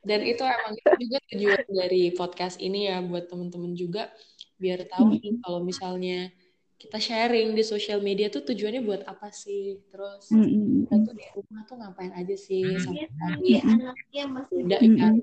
Dan 0.01 0.25
itu 0.25 0.41
emang 0.41 0.73
itu 0.81 0.93
juga 0.97 1.17
tujuan 1.29 1.61
dari 1.77 2.03
podcast 2.17 2.57
ini 2.57 2.89
ya 2.89 3.05
buat 3.05 3.29
temen-temen 3.29 3.77
juga 3.77 4.09
biar 4.57 4.89
tahu 4.89 5.21
nih 5.21 5.41
kalau 5.45 5.61
misalnya 5.61 6.33
kita 6.81 6.97
sharing 6.97 7.53
di 7.53 7.61
sosial 7.61 8.01
media 8.01 8.33
tuh 8.33 8.41
tujuannya 8.41 8.81
buat 8.81 9.03
apa 9.05 9.29
sih? 9.29 9.85
Terus 9.93 10.33
Mm-mm. 10.33 10.89
kita 10.89 10.97
tuh 11.05 11.13
di 11.13 11.27
rumah 11.37 11.63
tuh 11.69 11.77
ngapain 11.77 12.13
aja 12.17 12.33
sih 12.33 12.65
Iya, 12.65 12.81
sehari-hari? 12.81 13.53
anaknya 13.61 14.25
masih 14.33 14.57
Beda 14.65 14.79
Mm-mm. 14.81 14.97
kan 14.97 15.15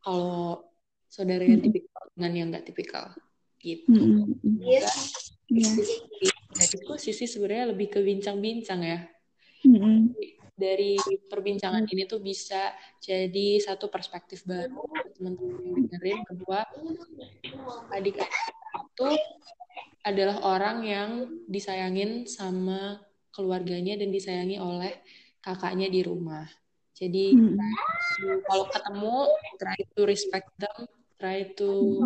kalau 0.00 0.64
saudara 1.12 1.44
yang 1.44 1.60
tipikal 1.60 2.02
dengan 2.16 2.32
yang 2.32 2.46
nggak 2.48 2.64
tipikal 2.64 3.12
gitu. 3.60 3.92
Mm-mm. 3.92 4.64
Iya. 4.64 4.88
Iya. 5.52 5.70
Dari 6.56 6.66
diskusi 6.72 7.12
sih 7.12 7.28
sebenarnya 7.28 7.76
lebih 7.76 7.92
ke 7.92 8.00
bincang-bincang 8.00 8.80
ya. 8.80 9.04
Mm-mm. 9.68 10.16
Dari 10.56 10.96
perbincangan 11.28 11.84
ini 11.92 12.08
tuh 12.08 12.24
bisa 12.24 12.72
jadi 13.04 13.60
satu 13.60 13.92
perspektif 13.92 14.48
baru 14.48 14.80
buat 14.80 15.12
teman-teman 15.20 15.60
yang 15.60 15.76
dengerin. 15.92 16.20
Kedua, 16.24 16.64
adik-adik 17.92 18.61
itu 18.92 19.08
adalah 20.04 20.36
orang 20.44 20.84
yang 20.84 21.10
disayangin 21.48 22.28
sama 22.28 23.00
keluarganya 23.32 23.96
dan 23.96 24.12
disayangi 24.12 24.60
oleh 24.60 24.92
kakaknya 25.40 25.88
di 25.88 26.04
rumah. 26.04 26.44
Jadi 26.92 27.32
Mm-mm. 27.32 27.56
kalau 28.44 28.68
ketemu 28.68 29.16
try 29.56 29.80
to 29.96 30.02
respect 30.04 30.48
them, 30.60 30.84
try 31.16 31.48
to 31.56 32.04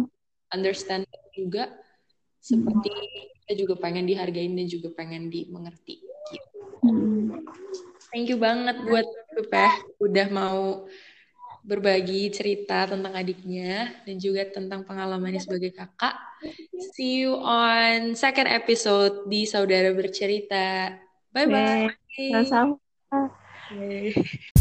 understand 0.54 1.02
them 1.10 1.24
juga 1.34 1.74
seperti 2.38 2.94
kita 3.42 3.52
juga 3.58 3.74
pengen 3.82 4.06
dihargain 4.06 4.54
dan 4.54 4.70
juga 4.70 4.94
pengen 4.94 5.26
dimengerti. 5.26 5.98
Gitu. 6.30 6.58
Thank 8.14 8.30
you 8.30 8.38
banget 8.38 8.86
buat 8.86 9.06
Pepeh 9.34 9.72
udah 9.98 10.26
mau 10.30 10.86
berbagi 11.66 12.30
cerita 12.30 12.86
tentang 12.86 13.10
adiknya 13.10 13.90
dan 14.06 14.16
juga 14.22 14.46
tentang 14.46 14.86
pengalamannya 14.86 15.42
sebagai 15.42 15.74
kakak. 15.74 16.14
See 16.94 17.26
you 17.26 17.34
on 17.42 18.14
second 18.14 18.46
episode 18.46 19.26
di 19.26 19.42
Saudara 19.50 19.90
Bercerita. 19.90 20.94
Bye 21.34 21.50
bye. 21.50 21.90
Sama-sama. 22.14 22.78
Bye. 23.10 24.54